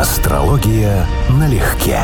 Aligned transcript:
Астрология 0.00 1.06
налегке. 1.28 1.98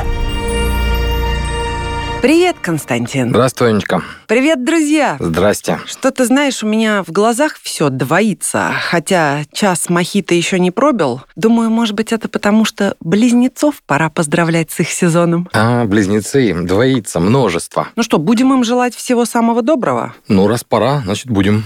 Привет, 2.21 2.57
Константин. 2.61 3.31
Здравствуй, 3.31 3.71
Анечка. 3.71 4.03
Привет, 4.27 4.63
друзья. 4.67 5.17
Здрасте. 5.19 5.81
Что 5.87 6.11
ты 6.11 6.27
знаешь, 6.27 6.63
у 6.63 6.67
меня 6.67 7.03
в 7.03 7.11
глазах 7.11 7.59
все 7.63 7.89
двоится. 7.89 8.71
Хотя 8.91 9.45
час 9.51 9.89
мохито 9.89 10.35
еще 10.35 10.59
не 10.59 10.71
пробил. 10.71 11.23
Думаю, 11.37 11.71
может 11.71 11.95
быть, 11.95 12.13
это 12.13 12.29
потому, 12.29 12.67
что 12.67 12.97
близнецов 13.01 13.77
пора 13.87 14.11
поздравлять 14.11 14.71
с 14.71 14.81
их 14.81 14.91
сезоном. 14.91 15.49
А, 15.55 15.87
близнецы, 15.87 16.53
двоится, 16.53 17.19
множество. 17.19 17.89
Ну 17.97 18.03
что, 18.03 18.19
будем 18.19 18.53
им 18.53 18.63
желать 18.63 18.95
всего 18.95 19.25
самого 19.25 19.63
доброго? 19.63 20.15
Ну, 20.29 20.49
раз 20.49 20.65
пора, 20.65 21.01
значит, 21.01 21.31
будем. 21.31 21.65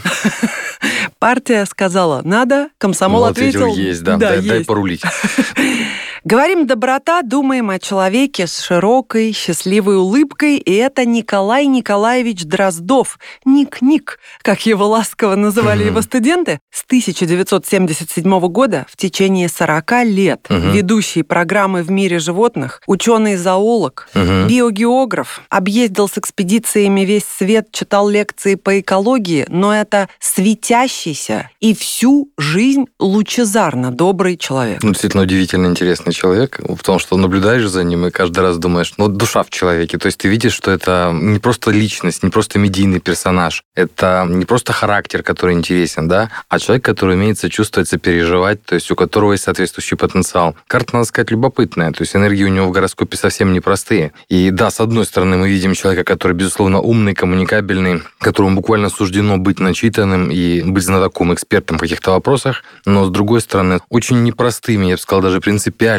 Партия 1.19 1.67
сказала 1.67 2.23
«надо», 2.23 2.69
комсомол 2.79 3.23
Ну, 3.23 3.27
ответил 3.27 3.75
есть, 3.75 4.05
да. 4.05 4.17
да 4.17 4.29
дай, 4.29 4.43
дай 4.43 4.59
есть». 4.59 4.69
порулить. 4.69 5.03
Говорим 6.23 6.67
доброта, 6.67 7.23
думаем 7.23 7.71
о 7.71 7.79
человеке 7.79 8.47
с 8.47 8.61
широкой, 8.61 9.33
счастливой 9.33 9.97
улыбкой, 9.97 10.59
и 10.59 10.75
это 10.75 11.07
Николай 11.07 11.65
Николаевич 11.65 12.45
Дроздов, 12.45 13.19
Ник-Ник, 13.47 14.19
как 14.43 14.67
его 14.67 14.87
ласково 14.87 15.35
называли 15.35 15.85
его 15.85 16.03
студенты, 16.03 16.61
с 16.71 16.85
1977 16.85 18.39
года 18.49 18.85
в 18.91 18.97
течение 18.99 19.49
40 19.49 19.93
лет. 20.05 20.47
Ведущий 20.51 21.23
программы 21.23 21.83
в 21.83 21.91
мире 21.91 22.19
животных, 22.19 22.83
ученый-зоолог, 22.87 24.09
биогеограф, 24.15 25.41
объездил 25.49 26.07
с 26.07 26.19
экспедициями 26.19 27.01
весь 27.01 27.25
свет, 27.25 27.73
читал 27.73 28.11
лекции 28.11 28.57
по 28.57 28.79
экологии, 28.79 29.47
но 29.49 29.75
это 29.75 30.11
светящийся 30.19 31.49
и 31.61 31.75
всю 31.75 32.31
жизнь 32.37 32.85
лучезарно 32.99 33.91
добрый 33.91 34.37
человек. 34.37 34.83
Ну, 34.83 34.91
действительно 34.91 35.23
удивительно 35.23 35.69
интересный 35.69 36.10
человек, 36.13 36.61
потому 36.77 36.99
что 36.99 37.17
наблюдаешь 37.17 37.67
за 37.67 37.85
ним 37.85 38.07
и 38.07 38.11
каждый 38.11 38.41
раз 38.41 38.59
думаешь, 38.59 38.95
ну, 38.97 39.09
душа 39.09 39.43
в 39.43 39.51
человеке. 39.51 39.99
То 39.99 40.07
есть 40.07 40.19
ты 40.19 40.29
видишь, 40.29 40.53
что 40.53 40.71
это 40.71 41.11
не 41.13 41.39
просто 41.39 41.71
личность, 41.71 42.23
не 42.23 42.31
просто 42.31 42.59
медийный 42.59 43.01
персонаж, 43.01 43.65
это 43.75 44.27
не 44.29 44.45
просто 44.45 44.73
характер, 44.73 45.23
который 45.23 45.55
интересен, 45.55 46.09
да, 46.09 46.31
а 46.49 46.59
человек, 46.59 46.85
который 46.85 47.17
умеет 47.17 47.39
сочувствовать, 47.39 47.89
сопереживать, 47.89 48.63
то 48.65 48.75
есть 48.75 48.91
у 48.91 48.97
которого 48.97 49.33
есть 49.33 49.45
соответствующий 49.45 49.97
потенциал. 49.97 50.57
Карта, 50.67 50.95
надо 50.95 51.07
сказать, 51.07 51.31
любопытная, 51.31 51.93
то 51.93 52.03
есть 52.03 52.15
энергии 52.17 52.45
у 52.45 52.49
него 52.49 52.67
в 52.67 52.73
гороскопе 52.73 53.17
совсем 53.17 53.53
непростые. 53.53 54.13
И 54.29 54.51
да, 54.51 54.71
с 54.71 54.81
одной 54.81 55.05
стороны, 55.05 55.37
мы 55.37 55.49
видим 55.49 55.75
человека, 55.75 56.05
который, 56.05 56.33
безусловно, 56.33 56.81
умный, 56.81 57.15
коммуникабельный, 57.15 58.03
которому 58.19 58.57
буквально 58.57 58.89
суждено 58.89 59.39
быть 59.39 59.61
начитанным 59.61 60.31
и 60.31 60.63
быть 60.63 60.85
знатоком, 60.85 61.33
экспертом 61.35 61.79
в 61.79 61.81
каких-то 61.81 62.13
вопросах, 62.13 62.65
но, 62.85 63.05
с 63.05 63.11
другой 63.11 63.41
стороны, 63.41 63.81
очень 63.89 64.23
непростыми, 64.23 64.87
я 64.87 64.97
бы 64.97 65.01
сказал, 65.01 65.23
даже 65.23 65.41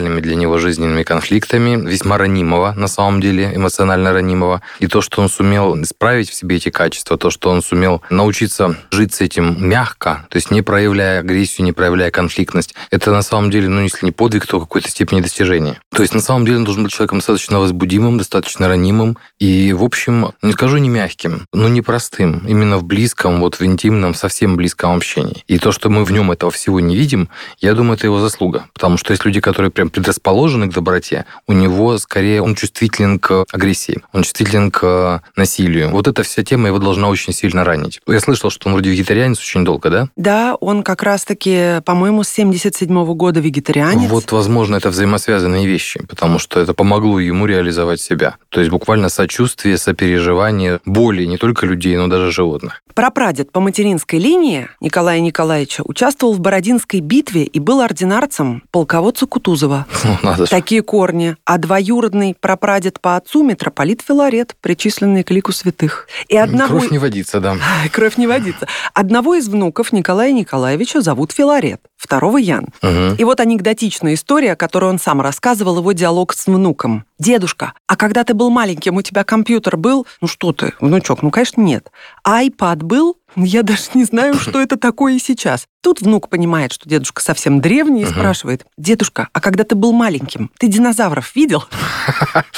принципиальными 0.01 0.21
для 0.21 0.35
него 0.35 0.57
жизненными 0.57 1.03
конфликтами, 1.03 1.89
весьма 1.89 2.17
ранимого, 2.17 2.73
на 2.75 2.87
самом 2.87 3.21
деле, 3.21 3.51
эмоционально 3.55 4.13
ранимого. 4.13 4.61
И 4.79 4.87
то, 4.87 5.01
что 5.01 5.21
он 5.21 5.29
сумел 5.29 5.81
исправить 5.81 6.29
в 6.29 6.33
себе 6.33 6.55
эти 6.55 6.69
качества, 6.69 7.17
то, 7.17 7.29
что 7.29 7.49
он 7.49 7.61
сумел 7.61 8.01
научиться 8.09 8.75
жить 8.91 9.13
с 9.13 9.21
этим 9.21 9.57
мягко, 9.59 10.25
то 10.29 10.37
есть 10.37 10.51
не 10.51 10.61
проявляя 10.61 11.19
агрессию, 11.19 11.65
не 11.65 11.71
проявляя 11.71 12.11
конфликтность, 12.11 12.75
это 12.89 13.11
на 13.11 13.21
самом 13.21 13.51
деле, 13.51 13.69
ну, 13.69 13.81
если 13.81 14.05
не 14.05 14.11
подвиг, 14.11 14.45
то 14.45 14.59
какой-то 14.59 14.89
степени 14.89 15.21
достижения. 15.21 15.79
То 15.93 16.01
есть, 16.01 16.13
на 16.13 16.21
самом 16.21 16.45
деле, 16.45 16.57
он 16.57 16.63
должен 16.63 16.83
быть 16.83 16.93
человеком 16.93 17.19
достаточно 17.19 17.59
возбудимым, 17.59 18.17
достаточно 18.17 18.67
ранимым 18.67 19.17
и, 19.39 19.73
в 19.73 19.83
общем, 19.83 20.31
не 20.41 20.53
скажу 20.53 20.77
не 20.77 20.89
мягким, 20.89 21.45
но 21.53 21.67
непростым, 21.67 22.43
именно 22.47 22.77
в 22.77 22.83
близком, 22.83 23.39
вот 23.39 23.59
в 23.59 23.65
интимном, 23.65 24.15
совсем 24.15 24.55
близком 24.55 24.95
общении. 24.95 25.43
И 25.47 25.59
то, 25.59 25.71
что 25.71 25.89
мы 25.89 26.03
в 26.03 26.11
нем 26.11 26.31
этого 26.31 26.51
всего 26.51 26.79
не 26.79 26.95
видим, 26.95 27.29
я 27.59 27.73
думаю, 27.73 27.97
это 27.97 28.07
его 28.07 28.19
заслуга. 28.19 28.65
Потому 28.73 28.97
что 28.97 29.11
есть 29.11 29.25
люди, 29.25 29.39
которые 29.41 29.71
прям 29.71 29.90
предрасположены 29.91 30.69
к 30.69 30.73
доброте, 30.73 31.25
у 31.47 31.53
него 31.53 31.97
скорее 31.97 32.41
он 32.41 32.55
чувствителен 32.55 33.19
к 33.19 33.45
агрессии, 33.51 34.01
он 34.13 34.23
чувствителен 34.23 34.71
к 34.71 35.21
насилию. 35.35 35.89
Вот 35.89 36.07
эта 36.07 36.23
вся 36.23 36.43
тема 36.43 36.67
его 36.67 36.79
должна 36.79 37.09
очень 37.09 37.33
сильно 37.33 37.63
ранить. 37.63 38.01
Я 38.07 38.19
слышал, 38.19 38.49
что 38.49 38.67
он 38.67 38.73
вроде 38.73 38.89
вегетарианец 38.89 39.39
очень 39.39 39.63
долго, 39.65 39.89
да? 39.89 40.07
Да, 40.15 40.55
он 40.55 40.83
как 40.83 41.03
раз-таки, 41.03 41.81
по-моему, 41.85 42.23
с 42.23 42.29
77 42.29 43.13
года 43.13 43.39
вегетарианец. 43.39 44.09
Вот, 44.09 44.31
возможно, 44.31 44.75
это 44.75 44.89
взаимосвязанные 44.89 45.67
вещи, 45.67 46.01
потому 46.07 46.39
что 46.39 46.59
это 46.59 46.73
помогло 46.73 47.19
ему 47.19 47.45
реализовать 47.45 48.01
себя. 48.01 48.35
То 48.49 48.59
есть 48.59 48.71
буквально 48.71 49.09
сочувствие, 49.09 49.77
сопереживание 49.77 50.79
боли 50.85 51.25
не 51.25 51.37
только 51.37 51.65
людей, 51.65 51.95
но 51.97 52.07
даже 52.07 52.31
животных. 52.31 52.81
Прапрадед 52.93 53.51
по 53.51 53.59
материнской 53.59 54.19
линии 54.19 54.67
Николая 54.81 55.19
Николаевича 55.21 55.81
участвовал 55.85 56.33
в 56.33 56.39
Бородинской 56.39 56.99
битве 56.99 57.43
и 57.43 57.59
был 57.59 57.81
ординарцем 57.81 58.63
полководца 58.71 59.25
Кутузова. 59.25 59.80
Ну, 60.03 60.17
надо. 60.23 60.45
Такие 60.45 60.81
корни. 60.81 61.35
А 61.45 61.57
двоюродный 61.57 62.35
прапрадед 62.39 62.99
по 62.99 63.15
отцу 63.15 63.43
митрополит 63.43 64.01
Филарет, 64.01 64.55
причисленный 64.61 65.23
к 65.23 65.31
лику 65.31 65.51
святых. 65.51 66.07
И 66.27 66.37
одного... 66.37 66.79
Кровь 66.79 66.91
не 66.91 66.97
водится, 66.97 67.39
да. 67.39 67.57
Кровь 67.91 68.17
не 68.17 68.27
водится. 68.27 68.67
Одного 68.93 69.35
из 69.35 69.47
внуков 69.47 69.93
Николая 69.93 70.31
Николаевича 70.31 71.01
зовут 71.01 71.31
Филарет, 71.31 71.81
второго 71.97 72.37
Ян. 72.37 72.67
Мгм. 72.81 73.15
И 73.15 73.23
вот 73.23 73.39
анекдотичная 73.39 74.13
история, 74.15 74.55
которую 74.55 74.91
он 74.91 74.99
сам 74.99 75.21
рассказывал, 75.21 75.77
его 75.79 75.91
диалог 75.91 76.33
с 76.33 76.47
внуком. 76.47 77.05
«Дедушка, 77.19 77.73
а 77.85 77.95
когда 77.97 78.23
ты 78.23 78.33
был 78.33 78.49
маленьким, 78.49 78.97
у 78.97 79.03
тебя 79.03 79.23
компьютер 79.23 79.77
был?» 79.77 80.07
«Ну 80.21 80.27
что 80.27 80.53
ты, 80.53 80.73
внучок, 80.79 81.21
ну, 81.21 81.29
конечно, 81.29 81.61
нет». 81.61 81.91
«А 82.23 82.43
iPad 82.43 82.77
был?» 82.77 83.17
«Я 83.35 83.63
даже 83.63 83.83
не 83.93 84.03
знаю, 84.03 84.35
что 84.35 84.61
это 84.61 84.77
такое 84.77 85.19
сейчас». 85.19 85.65
Тут 85.81 86.01
внук 86.01 86.29
понимает, 86.29 86.71
что 86.73 86.87
дедушка 86.87 87.23
совсем 87.23 87.59
древний, 87.59 88.01
и 88.01 88.05
Мгм. 88.05 88.13
спрашивает, 88.13 88.65
«Дедушка, 88.77 89.29
а 89.33 89.41
когда 89.41 89.63
ты 89.63 89.73
был 89.75 89.93
маленьким, 89.93 90.51
ты 90.59 90.67
динозавров 90.67 91.35
видел?» 91.35 91.63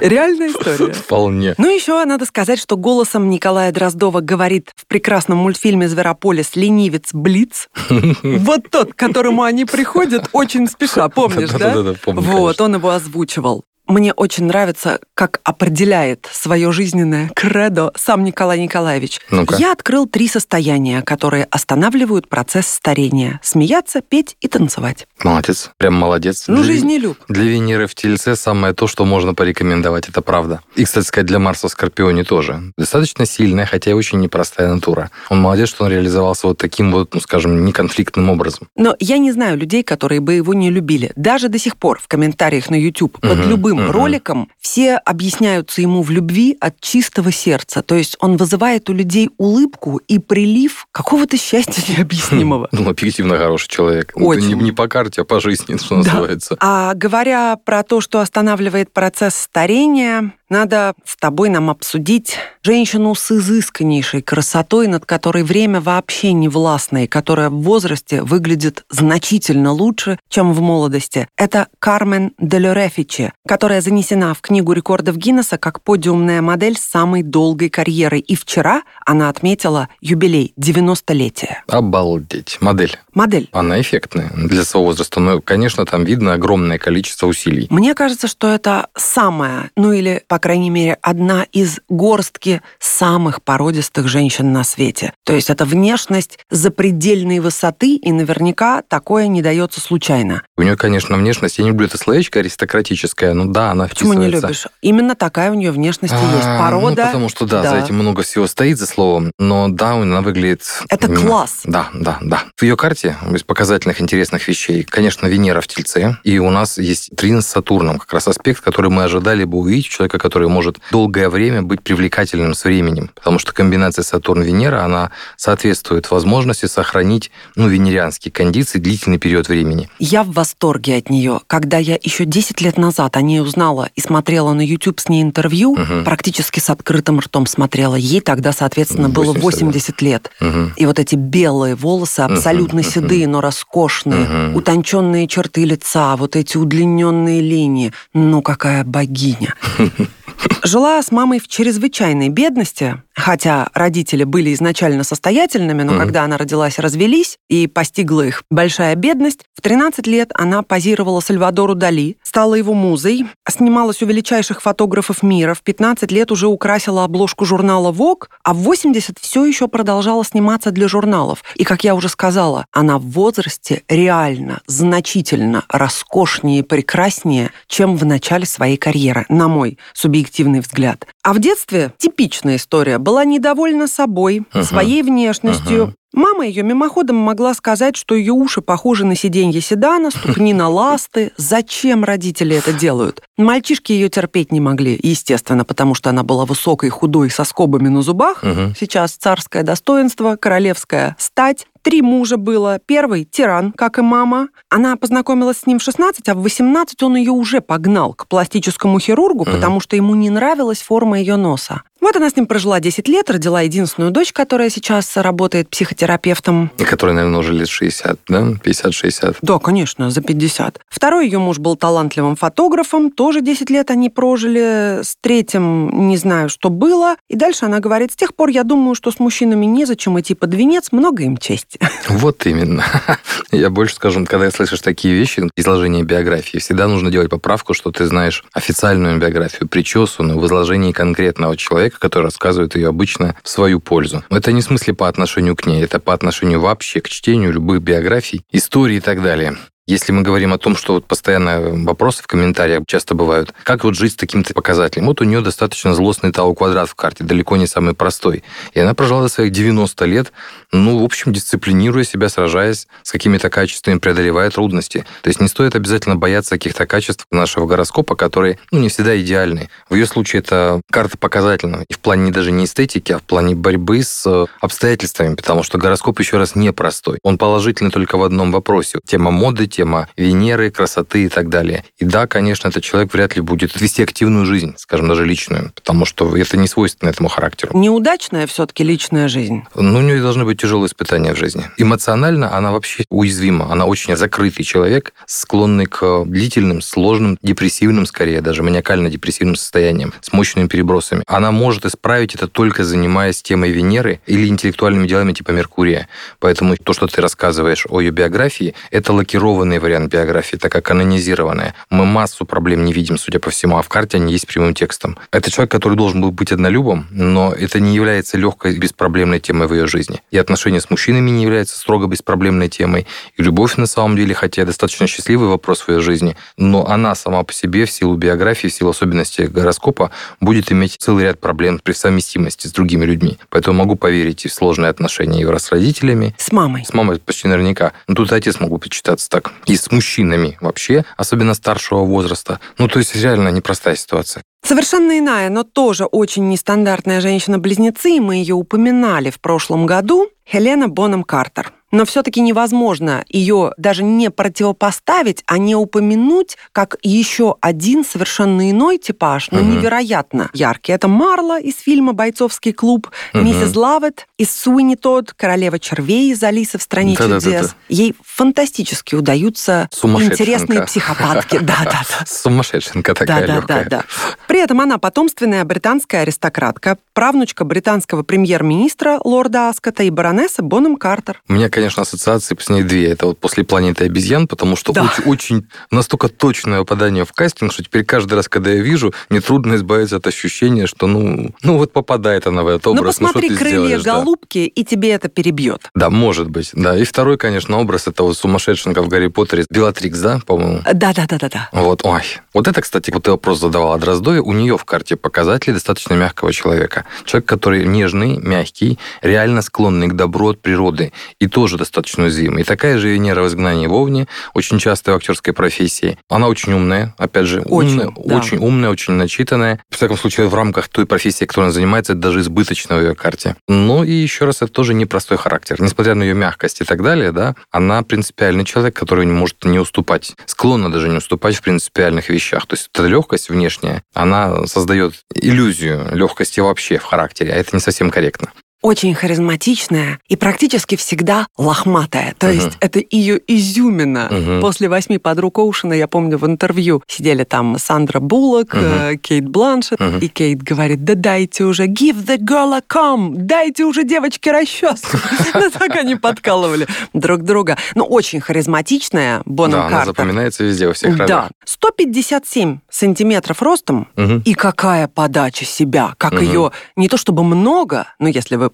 Реальная 0.00 0.50
история. 0.50 0.92
Вполне. 0.92 1.54
Ну, 1.58 1.68
еще 1.74 2.04
надо 2.04 2.24
сказать, 2.24 2.58
что 2.58 2.76
голосом 2.76 3.30
Николая 3.30 3.72
Дроздова 3.72 4.20
говорит 4.20 4.70
в 4.76 4.86
прекрасном 4.86 5.38
мультфильме 5.38 5.88
«Зверополис» 5.88 6.56
ленивец 6.56 7.10
Блиц. 7.12 7.68
Вот 8.22 8.70
тот, 8.70 8.94
к 8.94 8.96
которому 8.96 9.42
они 9.42 9.64
приходят 9.64 10.28
очень 10.32 10.66
спеша, 10.68 11.08
помнишь, 11.08 11.50
да? 11.52 11.58
Да-да-да, 11.58 11.94
помню, 12.02 12.22
Вот, 12.22 12.60
он 12.60 12.74
его 12.74 12.90
озвучивал. 12.90 13.64
Мне 13.86 14.12
очень 14.12 14.44
нравится, 14.44 15.00
как 15.18 15.40
определяет 15.42 16.28
свое 16.32 16.70
жизненное 16.70 17.28
кредо 17.34 17.90
сам 17.96 18.22
Николай 18.22 18.60
Николаевич. 18.60 19.18
Ну-ка. 19.32 19.56
Я 19.56 19.72
открыл 19.72 20.06
три 20.06 20.28
состояния, 20.28 21.02
которые 21.02 21.44
останавливают 21.50 22.28
процесс 22.28 22.68
старения. 22.68 23.40
Смеяться, 23.42 24.00
петь 24.00 24.36
и 24.40 24.46
танцевать. 24.46 25.08
Молодец. 25.24 25.72
Прям 25.76 25.94
молодец. 25.94 26.44
Ну, 26.46 26.62
Для- 26.62 26.72
жизнелюб. 26.72 27.18
Для 27.26 27.42
Венеры 27.46 27.88
в 27.88 27.96
Тельце 27.96 28.36
самое 28.36 28.74
то, 28.74 28.86
что 28.86 29.04
можно 29.04 29.34
порекомендовать, 29.34 30.08
это 30.08 30.22
правда. 30.22 30.60
И, 30.76 30.84
кстати 30.84 31.04
сказать, 31.06 31.26
для 31.26 31.40
Марса 31.40 31.66
в 31.66 31.72
Скорпионе 31.72 32.22
тоже. 32.22 32.72
Достаточно 32.76 33.26
сильная, 33.26 33.66
хотя 33.66 33.90
и 33.90 33.94
очень 33.94 34.20
непростая 34.20 34.72
натура. 34.72 35.10
Он 35.30 35.40
молодец, 35.40 35.68
что 35.70 35.84
он 35.86 35.90
реализовался 35.90 36.46
вот 36.46 36.58
таким 36.58 36.92
вот, 36.92 37.12
ну, 37.14 37.20
скажем, 37.20 37.64
неконфликтным 37.64 38.30
образом. 38.30 38.68
Но 38.76 38.94
я 39.00 39.18
не 39.18 39.32
знаю 39.32 39.58
людей, 39.58 39.82
которые 39.82 40.20
бы 40.20 40.34
его 40.34 40.54
не 40.54 40.70
любили. 40.70 41.10
Даже 41.16 41.48
до 41.48 41.58
сих 41.58 41.76
пор 41.76 41.98
в 42.00 42.06
комментариях 42.06 42.70
на 42.70 42.76
YouTube 42.80 43.18
под 43.20 43.38
Мгм, 43.40 43.48
любым 43.50 43.76
мгм. 43.82 43.90
роликом 43.90 44.48
все 44.60 45.00
объясняются 45.08 45.80
ему 45.80 46.02
в 46.02 46.10
любви 46.10 46.56
от 46.60 46.80
чистого 46.80 47.32
сердца. 47.32 47.82
То 47.82 47.94
есть 47.94 48.16
он 48.20 48.36
вызывает 48.36 48.90
у 48.90 48.92
людей 48.92 49.30
улыбку 49.38 49.96
и 50.06 50.18
прилив 50.18 50.86
какого-то 50.92 51.36
счастья 51.38 51.82
необъяснимого. 51.96 52.68
Ну, 52.72 52.88
объективно 52.88 53.38
хороший 53.38 53.68
человек. 53.68 54.12
Это 54.14 54.24
Очень. 54.24 54.48
не, 54.56 54.64
не 54.64 54.72
по 54.72 54.86
карте, 54.88 55.22
а 55.22 55.24
по 55.24 55.40
жизни, 55.40 55.76
что 55.78 56.02
Да. 56.02 56.12
называется. 56.12 56.56
А 56.60 56.92
говоря 56.94 57.56
про 57.64 57.82
то, 57.82 58.00
что 58.00 58.20
останавливает 58.20 58.92
процесс 58.92 59.34
старения, 59.34 60.32
надо 60.48 60.94
с 61.04 61.16
тобой 61.16 61.48
нам 61.48 61.70
обсудить 61.70 62.36
женщину 62.62 63.14
с 63.14 63.30
изысканнейшей 63.30 64.22
красотой, 64.22 64.86
над 64.86 65.06
которой 65.06 65.42
время 65.42 65.80
вообще 65.80 66.32
не 66.32 66.48
властно, 66.48 67.04
и 67.04 67.06
которая 67.06 67.50
в 67.50 67.62
возрасте 67.62 68.22
выглядит 68.22 68.84
значительно 68.90 69.72
лучше, 69.72 70.18
чем 70.28 70.52
в 70.52 70.60
молодости. 70.60 71.28
Это 71.36 71.68
Кармен 71.78 72.32
де 72.38 72.58
Лорефичи, 72.58 73.32
которая 73.46 73.80
занесена 73.80 74.34
в 74.34 74.40
Книгу 74.40 74.72
рекордов 74.72 75.16
Гиннесса 75.16 75.58
как 75.58 75.82
подиумная 75.82 76.42
модель 76.42 76.76
с 76.76 76.84
самой 76.84 77.22
долгой 77.22 77.70
карьерой. 77.70 78.20
И 78.20 78.34
вчера 78.34 78.82
она 79.04 79.28
отметила 79.28 79.88
юбилей 80.00 80.52
90-летия. 80.58 81.58
Обалдеть. 81.68 82.58
Модель. 82.60 82.98
Модель. 83.14 83.48
Она 83.52 83.80
эффектная 83.80 84.30
для 84.34 84.64
своего 84.64 84.88
возраста. 84.88 85.20
Но, 85.20 85.40
конечно, 85.40 85.84
там 85.86 86.04
видно 86.04 86.34
огромное 86.34 86.78
количество 86.78 87.26
усилий. 87.26 87.66
Мне 87.70 87.94
кажется, 87.94 88.28
что 88.28 88.48
это 88.48 88.88
самая, 88.94 89.70
ну 89.76 89.92
или, 89.92 90.22
по 90.28 90.37
по 90.38 90.42
крайней 90.42 90.70
мере, 90.70 90.96
одна 91.02 91.46
из 91.50 91.80
горстки 91.88 92.62
самых 92.78 93.42
породистых 93.42 94.06
женщин 94.06 94.52
на 94.52 94.62
свете. 94.62 95.12
То 95.24 95.32
есть 95.32 95.50
это 95.50 95.64
внешность 95.64 96.38
запредельной 96.48 97.40
высоты, 97.40 97.96
и 97.96 98.12
наверняка 98.12 98.82
такое 98.86 99.26
не 99.26 99.42
дается 99.42 99.80
случайно. 99.80 100.44
У 100.56 100.62
нее, 100.62 100.76
конечно, 100.76 101.16
внешность, 101.16 101.58
я 101.58 101.64
не 101.64 101.70
люблю 101.70 101.88
это 101.88 101.98
словечко 101.98 102.38
аристократическое, 102.38 103.34
но 103.34 103.46
да, 103.46 103.72
она 103.72 103.88
Почему 103.88 104.12
не 104.12 104.28
любишь? 104.28 104.68
Именно 104.80 105.16
такая 105.16 105.50
у 105.50 105.54
нее 105.54 105.72
внешность 105.72 106.14
и 106.14 106.36
есть. 106.36 106.46
А, 106.46 106.56
Порода. 106.56 107.02
Ну, 107.02 107.06
потому 107.08 107.28
что, 107.28 107.44
да, 107.44 107.64
за 107.64 107.78
этим 107.78 107.96
много 107.96 108.22
всего 108.22 108.46
стоит 108.46 108.78
за 108.78 108.86
словом, 108.86 109.32
но 109.40 109.68
да, 109.68 109.94
она 109.94 110.20
выглядит... 110.20 110.62
Это 110.88 111.12
класс. 111.12 111.62
Да, 111.64 111.88
да, 111.92 112.18
да. 112.20 112.44
В 112.54 112.62
ее 112.62 112.76
карте 112.76 113.16
из 113.32 113.42
показательных 113.42 114.00
интересных 114.00 114.46
вещей, 114.46 114.84
конечно, 114.84 115.26
Венера 115.26 115.60
в 115.60 115.66
Тельце, 115.66 116.16
и 116.22 116.38
у 116.38 116.50
нас 116.50 116.78
есть 116.78 117.10
Трин 117.16 117.42
с 117.42 117.48
Сатурном, 117.48 117.98
как 117.98 118.12
раз 118.12 118.28
аспект, 118.28 118.60
который 118.60 118.92
мы 118.92 119.02
ожидали 119.02 119.42
бы 119.42 119.58
увидеть 119.58 119.88
у 119.88 119.90
человека, 119.90 120.27
который 120.28 120.48
может 120.48 120.76
долгое 120.90 121.30
время 121.30 121.62
быть 121.62 121.80
привлекательным 121.80 122.52
с 122.52 122.62
временем, 122.64 123.10
потому 123.14 123.38
что 123.38 123.54
комбинация 123.54 124.02
Сатурн-Венера, 124.02 124.84
она 124.84 125.10
соответствует 125.36 126.10
возможности 126.10 126.66
сохранить, 126.66 127.30
ну, 127.56 127.66
венерианские 127.66 128.30
кондиции 128.30 128.78
длительный 128.78 129.16
период 129.18 129.48
времени. 129.48 129.88
Я 129.98 130.22
в 130.24 130.32
восторге 130.32 130.96
от 130.96 131.08
нее. 131.08 131.40
Когда 131.46 131.78
я 131.78 131.98
еще 132.02 132.26
10 132.26 132.60
лет 132.60 132.76
назад 132.76 133.16
о 133.16 133.22
ней 133.22 133.40
узнала 133.40 133.88
и 133.96 134.02
смотрела 134.02 134.52
на 134.52 134.60
YouTube 134.60 135.00
с 135.00 135.08
ней 135.08 135.22
интервью, 135.22 135.74
Мгм. 135.74 136.04
практически 136.04 136.60
с 136.60 136.68
открытым 136.68 137.20
ртом 137.20 137.46
смотрела. 137.46 137.94
Ей 137.94 138.20
тогда, 138.20 138.52
соответственно, 138.52 139.08
было 139.08 139.32
80 139.32 139.62
80 139.78 140.02
лет. 140.02 140.30
Мгм. 140.40 140.74
И 140.76 140.84
вот 140.84 140.98
эти 140.98 141.14
белые 141.14 141.74
волосы, 141.74 142.20
абсолютно 142.20 142.80
мгм. 142.82 142.90
седые, 142.90 143.26
но 143.26 143.40
роскошные, 143.40 144.20
Мгм. 144.28 144.56
утонченные 144.56 145.26
черты 145.26 145.64
лица, 145.64 146.16
вот 146.16 146.36
эти 146.36 146.58
удлиненные 146.58 147.40
линии. 147.40 147.92
Ну, 148.12 148.42
какая 148.42 148.84
богиня. 148.84 149.54
Жила 150.62 151.02
с 151.02 151.10
мамой 151.10 151.40
в 151.40 151.48
чрезвычайной 151.48 152.28
бедности, 152.28 153.02
хотя 153.18 153.68
родители 153.74 154.24
были 154.24 154.54
изначально 154.54 155.04
состоятельными, 155.04 155.82
но 155.82 155.92
Мгм. 155.92 156.00
когда 156.00 156.24
она 156.24 156.38
родилась, 156.38 156.78
развелись, 156.78 157.36
и 157.48 157.66
постигла 157.66 158.22
их 158.22 158.42
большая 158.50 158.94
бедность. 158.94 159.40
В 159.54 159.60
13 159.60 160.06
лет 160.06 160.30
она 160.34 160.62
позировала 160.62 161.20
Сальвадору 161.20 161.74
Дали, 161.74 162.16
стала 162.22 162.54
его 162.54 162.74
музой, 162.74 163.26
снималась 163.48 164.02
у 164.02 164.06
величайших 164.06 164.62
фотографов 164.62 165.22
мира, 165.22 165.54
в 165.54 165.62
15 165.62 166.10
лет 166.12 166.30
уже 166.30 166.46
украсила 166.46 167.04
обложку 167.04 167.44
журнала 167.44 167.92
Vogue, 167.92 168.26
а 168.44 168.54
в 168.54 168.58
80 168.58 169.18
все 169.20 169.44
еще 169.44 169.68
продолжала 169.68 170.24
сниматься 170.24 170.70
для 170.70 170.88
журналов. 170.88 171.42
И, 171.56 171.64
как 171.64 171.84
я 171.84 171.94
уже 171.94 172.08
сказала, 172.08 172.66
она 172.72 172.98
в 172.98 173.02
возрасте 173.10 173.82
реально, 173.88 174.60
значительно 174.66 175.64
роскошнее 175.68 176.60
и 176.60 176.62
прекраснее, 176.62 177.50
чем 177.66 177.96
в 177.96 178.04
начале 178.04 178.46
своей 178.46 178.76
карьеры, 178.76 179.26
на 179.28 179.48
мой 179.48 179.78
субъективный 179.92 180.60
взгляд. 180.60 181.06
А 181.22 181.32
в 181.32 181.40
детстве 181.40 181.92
типичная 181.98 182.56
история. 182.56 182.98
Была 183.08 183.24
недовольна 183.24 183.86
собой, 183.86 184.42
Мгм. 184.52 184.62
своей 184.64 185.02
внешностью. 185.02 185.84
Мгм. 185.86 185.94
Мама 186.12 186.46
ее 186.46 186.62
мимоходом 186.62 187.16
могла 187.16 187.54
сказать, 187.54 187.96
что 187.96 188.14
ее 188.14 188.32
уши 188.34 188.60
похожи 188.60 189.06
на 189.06 189.14
сиденье 189.14 189.60
седана, 189.62 190.10
ступни 190.10 190.52
на 190.52 190.68
ласты. 190.68 191.32
Зачем 191.38 192.04
родители 192.04 192.56
это 192.56 192.72
делают? 192.74 193.22
Мальчишки 193.38 193.92
ее 193.92 194.08
терпеть 194.10 194.52
не 194.52 194.60
могли, 194.60 194.98
естественно, 195.02 195.64
потому 195.64 195.94
что 195.94 196.10
она 196.10 196.22
была 196.22 196.44
высокой, 196.44 196.90
худой, 196.90 197.30
со 197.30 197.44
скобами 197.44 197.88
на 197.88 198.02
зубах. 198.02 198.42
Мгм. 198.42 198.74
Сейчас 198.78 199.12
царское 199.12 199.62
достоинство, 199.62 200.36
королевская 200.36 201.16
стать. 201.18 201.66
Три 201.82 202.02
мужа 202.02 202.36
было. 202.36 202.80
Первый– 202.84 203.24
тиран, 203.30 203.72
как 203.72 203.98
и 203.98 204.02
мама. 204.02 204.48
Она 204.68 204.96
познакомилась 204.96 205.58
с 205.58 205.66
ним 205.66 205.78
в 205.78 205.82
16, 205.82 206.28
а 206.28 206.34
в 206.34 206.42
18 206.42 207.02
он 207.02 207.16
ее 207.16 207.30
уже 207.30 207.60
погнал 207.62 208.12
к 208.14 208.26
пластическому 208.26 208.98
хирургу, 208.98 209.44
Мгм. 209.44 209.54
потому 209.54 209.80
что 209.80 209.94
ему 209.96 210.14
не 210.14 210.28
нравилась 210.28 210.82
форма 210.82 211.18
ее 211.20 211.36
носа. 211.36 211.82
Вот 212.00 212.16
она 212.16 212.30
с 212.30 212.36
ним 212.36 212.46
прожила 212.46 212.80
10 212.80 213.08
лет, 213.08 213.30
родила 213.30 213.60
единственную 213.60 214.12
дочь, 214.12 214.32
которая 214.32 214.70
сейчас 214.70 215.16
работает 215.16 215.68
психотерапевтом. 215.68 216.70
И 216.78 216.84
который, 216.84 217.14
наверное, 217.14 217.40
уже 217.40 217.52
лет 217.52 217.68
60, 217.68 218.20
да? 218.28 218.40
50-60. 218.64 219.36
Да, 219.42 219.58
конечно, 219.58 220.10
за 220.10 220.20
50. 220.20 220.80
Второй 220.88 221.26
ее 221.26 221.38
муж 221.38 221.58
был 221.58 221.76
талантливым 221.76 222.36
фотографом, 222.36 223.10
тоже 223.10 223.40
10 223.40 223.70
лет 223.70 223.90
они 223.90 224.10
прожили. 224.10 225.00
С 225.02 225.16
третьим 225.20 226.08
не 226.08 226.16
знаю, 226.16 226.48
что 226.48 226.70
было. 226.70 227.16
И 227.28 227.36
дальше 227.36 227.64
она 227.64 227.80
говорит, 227.80 228.12
с 228.12 228.16
тех 228.16 228.34
пор 228.34 228.50
я 228.50 228.62
думаю, 228.62 228.94
что 228.94 229.10
с 229.10 229.18
мужчинами 229.18 229.66
незачем 229.66 230.18
идти 230.20 230.34
под 230.34 230.54
венец, 230.54 230.92
много 230.92 231.22
им 231.24 231.36
чести. 231.36 231.78
Вот 232.08 232.46
именно. 232.46 232.84
Я 233.52 233.70
больше 233.70 233.94
скажу, 233.94 234.24
когда 234.24 234.50
слышишь 234.50 234.80
такие 234.80 235.14
вещи, 235.14 235.48
изложение 235.56 236.04
биографии, 236.04 236.58
всегда 236.58 236.88
нужно 236.88 237.10
делать 237.10 237.30
поправку, 237.30 237.74
что 237.74 237.90
ты 237.90 238.06
знаешь 238.06 238.44
официальную 238.52 239.18
биографию, 239.18 239.68
причесанную 239.68 240.38
в 240.38 240.46
изложении 240.46 240.92
конкретного 240.92 241.56
человека, 241.56 241.87
который 241.96 242.24
рассказывает 242.24 242.74
ее 242.74 242.88
обычно 242.88 243.36
в 243.42 243.48
свою 243.48 243.80
пользу. 243.80 244.24
Это 244.30 244.52
не 244.52 244.60
в 244.60 244.64
смысле 244.64 244.94
по 244.94 245.08
отношению 245.08 245.56
к 245.56 245.66
ней, 245.66 245.82
это 245.82 246.00
по 246.00 246.12
отношению 246.12 246.60
вообще 246.60 247.00
к 247.00 247.08
чтению 247.08 247.52
любых 247.52 247.80
биографий, 247.82 248.44
историй 248.50 248.98
и 248.98 249.00
так 249.00 249.22
далее. 249.22 249.56
Если 249.88 250.12
мы 250.12 250.20
говорим 250.20 250.52
о 250.52 250.58
том, 250.58 250.76
что 250.76 250.92
вот 250.92 251.06
постоянно 251.06 251.60
вопросы 251.86 252.22
в 252.22 252.26
комментариях 252.26 252.82
часто 252.86 253.14
бывают, 253.14 253.54
как 253.62 253.84
вот 253.84 253.94
жить 253.94 254.12
с 254.12 254.16
таким-то 254.16 254.52
показателем? 254.52 255.06
Вот 255.06 255.22
у 255.22 255.24
нее 255.24 255.40
достаточно 255.40 255.94
злостный 255.94 256.30
тау 256.30 256.54
квадрат 256.54 256.90
в 256.90 256.94
карте, 256.94 257.24
далеко 257.24 257.56
не 257.56 257.66
самый 257.66 257.94
простой. 257.94 258.44
И 258.74 258.80
она 258.80 258.92
прожила 258.92 259.22
до 259.22 259.28
своих 259.28 259.50
90 259.50 260.04
лет, 260.04 260.30
ну, 260.72 260.98
в 260.98 261.04
общем, 261.04 261.32
дисциплинируя 261.32 262.04
себя, 262.04 262.28
сражаясь 262.28 262.86
с 263.02 263.10
какими-то 263.10 263.48
качествами, 263.48 263.98
преодолевая 263.98 264.50
трудности. 264.50 265.06
То 265.22 265.28
есть 265.28 265.40
не 265.40 265.48
стоит 265.48 265.74
обязательно 265.74 266.16
бояться 266.16 266.50
каких-то 266.50 266.84
качеств 266.84 267.24
нашего 267.30 267.66
гороскопа, 267.66 268.14
которые, 268.14 268.58
ну, 268.70 268.80
не 268.80 268.90
всегда 268.90 269.18
идеальны. 269.18 269.70
В 269.88 269.94
ее 269.94 270.04
случае 270.04 270.40
это 270.40 270.82
карта 270.90 271.16
показательная. 271.16 271.86
И 271.88 271.94
в 271.94 271.98
плане 272.00 272.24
не 272.24 272.30
даже 272.30 272.50
не 272.50 272.66
эстетики, 272.66 273.12
а 273.12 273.18
в 273.20 273.22
плане 273.22 273.54
борьбы 273.54 274.02
с 274.02 274.46
обстоятельствами, 274.60 275.34
потому 275.34 275.62
что 275.62 275.78
гороскоп, 275.78 276.20
еще 276.20 276.36
раз, 276.36 276.54
непростой. 276.54 277.20
Он 277.22 277.38
положительный 277.38 277.90
только 277.90 278.18
в 278.18 278.22
одном 278.22 278.52
вопросе. 278.52 279.00
Тема 279.06 279.30
моды, 279.30 279.66
тема 279.78 280.08
Венеры, 280.16 280.72
красоты 280.72 281.26
и 281.26 281.28
так 281.28 281.48
далее. 281.48 281.84
И 281.98 282.04
да, 282.04 282.26
конечно, 282.26 282.66
этот 282.66 282.82
человек 282.82 283.14
вряд 283.14 283.36
ли 283.36 283.42
будет 283.42 283.80
вести 283.80 284.02
активную 284.02 284.44
жизнь, 284.44 284.74
скажем, 284.76 285.06
даже 285.06 285.24
личную, 285.24 285.70
потому 285.72 286.04
что 286.04 286.36
это 286.36 286.56
не 286.56 286.66
свойственно 286.66 287.10
этому 287.10 287.28
характеру. 287.28 287.78
Неудачная 287.78 288.48
все-таки 288.48 288.82
личная 288.82 289.28
жизнь. 289.28 289.62
Ну, 289.76 290.00
у 290.00 290.02
нее 290.02 290.20
должны 290.20 290.44
быть 290.44 290.60
тяжелые 290.60 290.88
испытания 290.88 291.32
в 291.32 291.38
жизни. 291.38 291.70
Эмоционально 291.76 292.52
она 292.56 292.72
вообще 292.72 293.04
уязвима. 293.08 293.70
Она 293.70 293.86
очень 293.86 294.16
закрытый 294.16 294.64
человек, 294.64 295.12
склонный 295.26 295.86
к 295.86 296.24
длительным, 296.24 296.80
сложным, 296.80 297.38
депрессивным, 297.40 298.04
скорее 298.06 298.40
даже 298.40 298.64
маниакально-депрессивным 298.64 299.54
состояниям, 299.54 300.12
с 300.20 300.32
мощными 300.32 300.66
перебросами. 300.66 301.22
Она 301.28 301.52
может 301.52 301.86
исправить 301.86 302.34
это 302.34 302.48
только 302.48 302.82
занимаясь 302.82 303.42
темой 303.42 303.70
Венеры 303.70 304.20
или 304.26 304.48
интеллектуальными 304.48 305.06
делами 305.06 305.32
типа 305.32 305.52
Меркурия. 305.52 306.08
Поэтому 306.40 306.76
то, 306.76 306.92
что 306.92 307.06
ты 307.06 307.20
рассказываешь 307.20 307.86
о 307.88 308.00
ее 308.00 308.10
биографии, 308.10 308.74
это 308.90 309.12
лакированный 309.12 309.67
вариант 309.76 310.10
биографии, 310.10 310.56
такая 310.56 310.80
канонизированная. 310.80 311.74
Мы 311.90 312.06
массу 312.06 312.46
проблем 312.46 312.84
не 312.86 312.94
видим, 312.94 313.18
судя 313.18 313.38
по 313.38 313.50
всему, 313.50 313.76
а 313.76 313.82
в 313.82 313.88
карте 313.88 314.16
они 314.16 314.32
есть 314.32 314.46
прямым 314.46 314.72
текстом. 314.72 315.18
Это 315.30 315.50
человек, 315.50 315.70
который 315.70 315.96
должен 315.98 316.22
был 316.22 316.30
быть 316.30 316.50
однолюбом, 316.52 317.06
но 317.10 317.52
это 317.52 317.78
не 317.80 317.94
является 317.94 318.38
легкой, 318.38 318.78
беспроблемной 318.78 319.40
темой 319.40 319.68
в 319.68 319.74
ее 319.74 319.86
жизни. 319.86 320.22
И 320.30 320.38
отношения 320.38 320.80
с 320.80 320.88
мужчинами 320.88 321.28
не 321.30 321.42
являются 321.42 321.78
строго 321.78 322.06
беспроблемной 322.06 322.68
темой. 322.70 323.06
И 323.36 323.42
любовь, 323.42 323.76
на 323.76 323.86
самом 323.86 324.16
деле, 324.16 324.34
хотя 324.34 324.64
достаточно 324.64 325.06
счастливый 325.06 325.48
вопрос 325.48 325.82
в 325.82 325.88
ее 325.90 326.00
жизни, 326.00 326.36
но 326.56 326.86
она 326.88 327.14
сама 327.14 327.42
по 327.42 327.52
себе 327.52 327.84
в 327.84 327.90
силу 327.90 328.14
биографии, 328.16 328.68
в 328.68 328.72
силу 328.72 328.90
особенностей 328.90 329.46
гороскопа 329.46 330.10
будет 330.40 330.72
иметь 330.72 330.96
целый 330.98 331.24
ряд 331.24 331.38
проблем 331.40 331.80
при 331.82 331.92
совместимости 331.92 332.66
с 332.66 332.72
другими 332.72 333.04
людьми. 333.04 333.38
Поэтому 333.50 333.78
могу 333.78 333.96
поверить 333.96 334.44
и 334.44 334.48
в 334.48 334.54
сложные 334.54 334.88
отношения 334.90 335.40
ее 335.40 335.58
с 335.58 335.72
родителями, 335.72 336.34
С 336.38 336.52
мамой. 336.52 336.84
с 336.84 336.94
мамой 336.94 337.18
почти 337.18 337.48
наверняка. 337.48 337.92
Но 338.06 338.14
тут 338.14 338.30
и 338.30 338.34
отец 338.34 338.60
могу 338.60 338.78
почитаться 338.78 339.28
так. 339.28 339.50
И 339.66 339.76
с 339.76 339.90
мужчинами 339.90 340.56
вообще, 340.60 341.04
особенно 341.16 341.54
старшего 341.54 342.04
возраста. 342.04 342.60
Ну, 342.78 342.88
то 342.88 342.98
есть 342.98 343.14
реально 343.14 343.48
непростая 343.48 343.96
ситуация. 343.96 344.42
Совершенно 344.64 345.18
иная, 345.18 345.48
но 345.50 345.62
тоже 345.62 346.04
очень 346.04 346.48
нестандартная 346.48 347.20
женщина-близнецы, 347.20 348.16
и 348.16 348.20
мы 348.20 348.36
ее 348.36 348.54
упоминали 348.54 349.30
в 349.30 349.40
прошлом 349.40 349.86
году, 349.86 350.28
Хелена 350.50 350.88
Бонем 350.88 351.24
Картер. 351.24 351.72
Но 351.90 352.04
все-таки 352.04 352.40
невозможно 352.40 353.24
ее 353.28 353.72
даже 353.78 354.02
не 354.02 354.30
противопоставить, 354.30 355.42
а 355.46 355.58
не 355.58 355.74
упомянуть 355.74 356.56
как 356.72 356.96
еще 357.02 357.56
один 357.60 358.04
совершенно 358.04 358.70
иной 358.70 358.98
типаж, 358.98 359.50
но 359.50 359.60
Мгм. 359.60 359.70
невероятно 359.78 360.50
яркий. 360.52 360.92
Это 360.92 361.08
Марла 361.08 361.58
из 361.60 361.78
фильма 361.80 362.12
«Бойцовский 362.12 362.72
клуб», 362.72 363.10
Мгм. 363.32 363.44
миссис 363.46 363.74
Лавет 363.74 364.26
из 364.36 364.50
Суини 364.54 364.96
Тодд, 364.96 365.32
королева 365.32 365.78
червей 365.78 366.32
из 366.32 366.42
«Алисы 366.42 366.78
в 366.78 366.82
стране 366.82 367.14
Да-да-да-да. 367.16 367.40
чудес». 367.58 367.74
Ей 367.88 368.14
фантастически 368.24 369.14
удаются 369.14 369.88
интересные 370.02 370.82
психопатки. 370.84 371.58
Да-да-да. 371.62 372.24
Сумасшедшенка 372.26 373.14
такая 373.14 373.46
да, 373.46 373.54
легкая. 373.56 373.84
Да, 373.84 373.90
да, 373.90 373.96
да. 373.98 374.04
При 374.46 374.60
этом 374.60 374.80
она 374.80 374.98
потомственная 374.98 375.64
британская 375.64 376.18
аристократка, 376.22 376.98
правнучка 377.14 377.64
британского 377.64 378.22
премьер-министра 378.22 379.18
лорда 379.24 379.68
Аскота 379.68 380.02
и 380.04 380.10
баронесса 380.10 380.62
Бонем 380.62 380.96
Картер. 380.96 381.42
У 381.48 381.54
меня, 381.54 381.68
конечно, 381.78 382.02
ассоциации 382.02 382.56
с 382.58 382.68
ней 382.68 382.82
две. 382.82 383.08
Это 383.08 383.26
вот 383.26 383.38
после 383.38 383.64
планеты 383.64 384.04
обезьян, 384.04 384.48
потому 384.48 384.74
что 384.74 384.92
да. 384.92 385.04
очень, 385.04 385.24
очень 385.24 385.66
настолько 385.90 386.28
точное 386.28 386.80
попадание 386.80 387.24
в 387.24 387.32
кастинг, 387.32 387.72
что 387.72 387.84
теперь 387.84 388.04
каждый 388.04 388.34
раз, 388.34 388.48
когда 388.48 388.70
я 388.70 388.80
вижу, 388.80 389.14
мне 389.28 389.40
трудно 389.40 389.76
избавиться 389.76 390.16
от 390.16 390.26
ощущения, 390.26 390.86
что 390.86 391.06
ну, 391.06 391.54
ну 391.62 391.78
вот 391.78 391.92
попадает 391.92 392.46
она 392.46 392.62
в 392.62 392.68
этот 392.68 392.86
ну, 392.86 392.92
образ. 392.92 393.20
Ну, 393.20 393.26
посмотри, 393.26 393.50
ну, 393.50 393.56
крылья 393.56 393.98
сделаешь, 393.98 394.02
голубки, 394.02 394.64
да. 394.64 394.80
и 394.80 394.84
тебе 394.84 395.10
это 395.10 395.28
перебьет. 395.28 395.90
Да, 395.94 396.10
может 396.10 396.50
быть, 396.50 396.70
да. 396.72 396.96
И 396.96 397.04
второй, 397.04 397.36
конечно, 397.36 397.78
образ 397.78 398.08
это 398.08 398.22
вот 398.22 398.36
сумасшедшенка 398.36 399.02
в 399.02 399.08
Гарри 399.08 399.28
Поттере, 399.28 399.64
Белатрикс, 399.70 400.18
да, 400.18 400.40
по-моему? 400.46 400.82
Да-да-да-да-да. 400.92 401.68
Вот, 401.72 402.00
ой. 402.04 402.22
Вот 402.54 402.66
это, 402.66 402.80
кстати, 402.80 403.10
вот 403.10 403.24
ты 403.24 403.30
вопрос 403.30 403.60
задавала 403.60 403.98
Дроздове, 403.98 404.40
у 404.40 404.52
нее 404.52 404.78
в 404.78 404.84
карте 404.84 405.16
показатели 405.16 405.74
достаточно 405.74 406.14
мягкого 406.14 406.52
человека. 406.52 407.04
Человек, 407.24 407.48
который 407.48 407.84
нежный, 407.84 408.38
мягкий, 408.38 408.98
реально 409.22 409.62
склонный 409.62 410.08
к 410.08 410.14
добру 410.14 410.48
от 410.48 410.60
природы 410.60 411.12
и 411.38 411.46
тоже 411.46 411.67
достаточно 411.76 412.24
уязвимый. 412.24 412.62
И 412.62 412.64
такая 412.64 412.98
же 412.98 413.08
Венера 413.10 413.42
в 413.42 413.48
изгнании 413.48 413.86
Вовне, 413.86 414.26
очень 414.54 414.78
часто 414.78 415.12
в 415.12 415.16
актерской 415.16 415.52
профессии. 415.52 416.18
Она 416.28 416.48
очень 416.48 416.72
умная, 416.72 417.14
опять 417.18 417.46
же, 417.46 417.60
очень, 417.62 418.00
умная, 418.00 418.12
да. 418.16 418.36
очень 418.36 418.58
умная, 418.58 418.90
очень 418.90 419.14
начитанная. 419.14 419.80
В 419.90 419.96
всяком 419.96 420.16
случае, 420.16 420.48
в 420.48 420.54
рамках 420.54 420.88
той 420.88 421.06
профессии, 421.06 421.44
которой 421.44 421.64
она 421.64 421.72
занимается, 421.72 422.12
это 422.12 422.22
даже 422.22 422.40
избыточно 422.40 422.96
в 422.96 423.00
ее 423.00 423.14
карте. 423.14 423.56
Ну 423.68 424.04
и 424.04 424.12
еще 424.12 424.44
раз, 424.44 424.56
это 424.62 424.68
тоже 424.72 424.94
непростой 424.94 425.38
характер. 425.38 425.80
Несмотря 425.80 426.14
на 426.14 426.22
ее 426.22 426.34
мягкость 426.34 426.80
и 426.80 426.84
так 426.84 427.02
далее, 427.02 427.32
да, 427.32 427.54
она 427.70 428.02
принципиальный 428.02 428.64
человек, 428.64 428.96
который 428.96 429.26
может 429.26 429.64
не 429.64 429.78
уступать. 429.78 430.34
Склонна 430.46 430.90
даже 430.90 431.08
не 431.08 431.16
уступать 431.16 431.56
в 431.56 431.62
принципиальных 431.62 432.28
вещах. 432.28 432.66
То 432.66 432.74
есть 432.74 432.88
эта 432.92 433.06
легкость 433.06 433.48
внешняя, 433.48 434.02
она 434.14 434.66
создает 434.66 435.14
иллюзию 435.34 436.08
легкости 436.12 436.60
вообще 436.60 436.98
в 436.98 437.04
характере, 437.04 437.52
а 437.52 437.56
это 437.56 437.70
не 437.74 437.80
совсем 437.80 438.10
корректно 438.10 438.50
очень 438.80 439.14
харизматичная 439.14 440.20
и 440.28 440.36
практически 440.36 440.96
всегда 440.96 441.46
лохматая. 441.56 442.34
То 442.38 442.48
uh-huh. 442.48 442.54
есть 442.54 442.78
это 442.80 443.02
ее 443.10 443.40
изюмина. 443.46 444.28
Uh-huh. 444.30 444.60
После 444.60 444.88
«Восьми 444.88 445.18
подруг 445.18 445.58
Оушена» 445.58 445.94
я 445.94 446.06
помню 446.06 446.38
в 446.38 446.46
интервью 446.46 447.02
сидели 447.08 447.44
там 447.44 447.78
Сандра 447.78 448.20
Буллок, 448.20 448.74
uh-huh. 448.74 449.16
Кейт 449.16 449.48
Бланшет, 449.48 450.00
uh-huh. 450.00 450.20
и 450.20 450.28
Кейт 450.28 450.62
говорит, 450.62 451.04
да 451.04 451.14
дайте 451.14 451.64
уже, 451.64 451.86
give 451.86 452.24
the 452.24 452.38
girl 452.38 452.74
a 452.74 452.80
comb, 452.80 453.32
дайте 453.34 453.84
уже 453.84 454.04
девочке 454.04 454.52
расческу. 454.52 455.18
Ну 455.54 455.70
так 455.70 455.96
они 455.96 456.14
подкалывали 456.14 456.86
друг 457.14 457.42
друга. 457.42 457.76
Ну, 457.94 458.04
очень 458.04 458.40
харизматичная 458.40 459.42
Бонном 459.44 459.80
Картер. 459.80 459.96
она 459.96 460.04
запоминается 460.04 460.62
везде, 460.62 460.86
во 460.86 460.92
всех 460.92 461.16
Да. 461.26 461.48
157 461.64 462.78
сантиметров 462.88 463.62
ростом, 463.62 464.08
и 464.44 464.54
какая 464.54 465.08
подача 465.08 465.64
себя, 465.64 466.14
как 466.18 466.40
ее 466.40 466.72
не 466.96 467.08
то 467.08 467.16
чтобы 467.16 467.42
много, 467.44 468.06
но 468.18 468.28
если 468.28 468.56
вы 468.56 468.70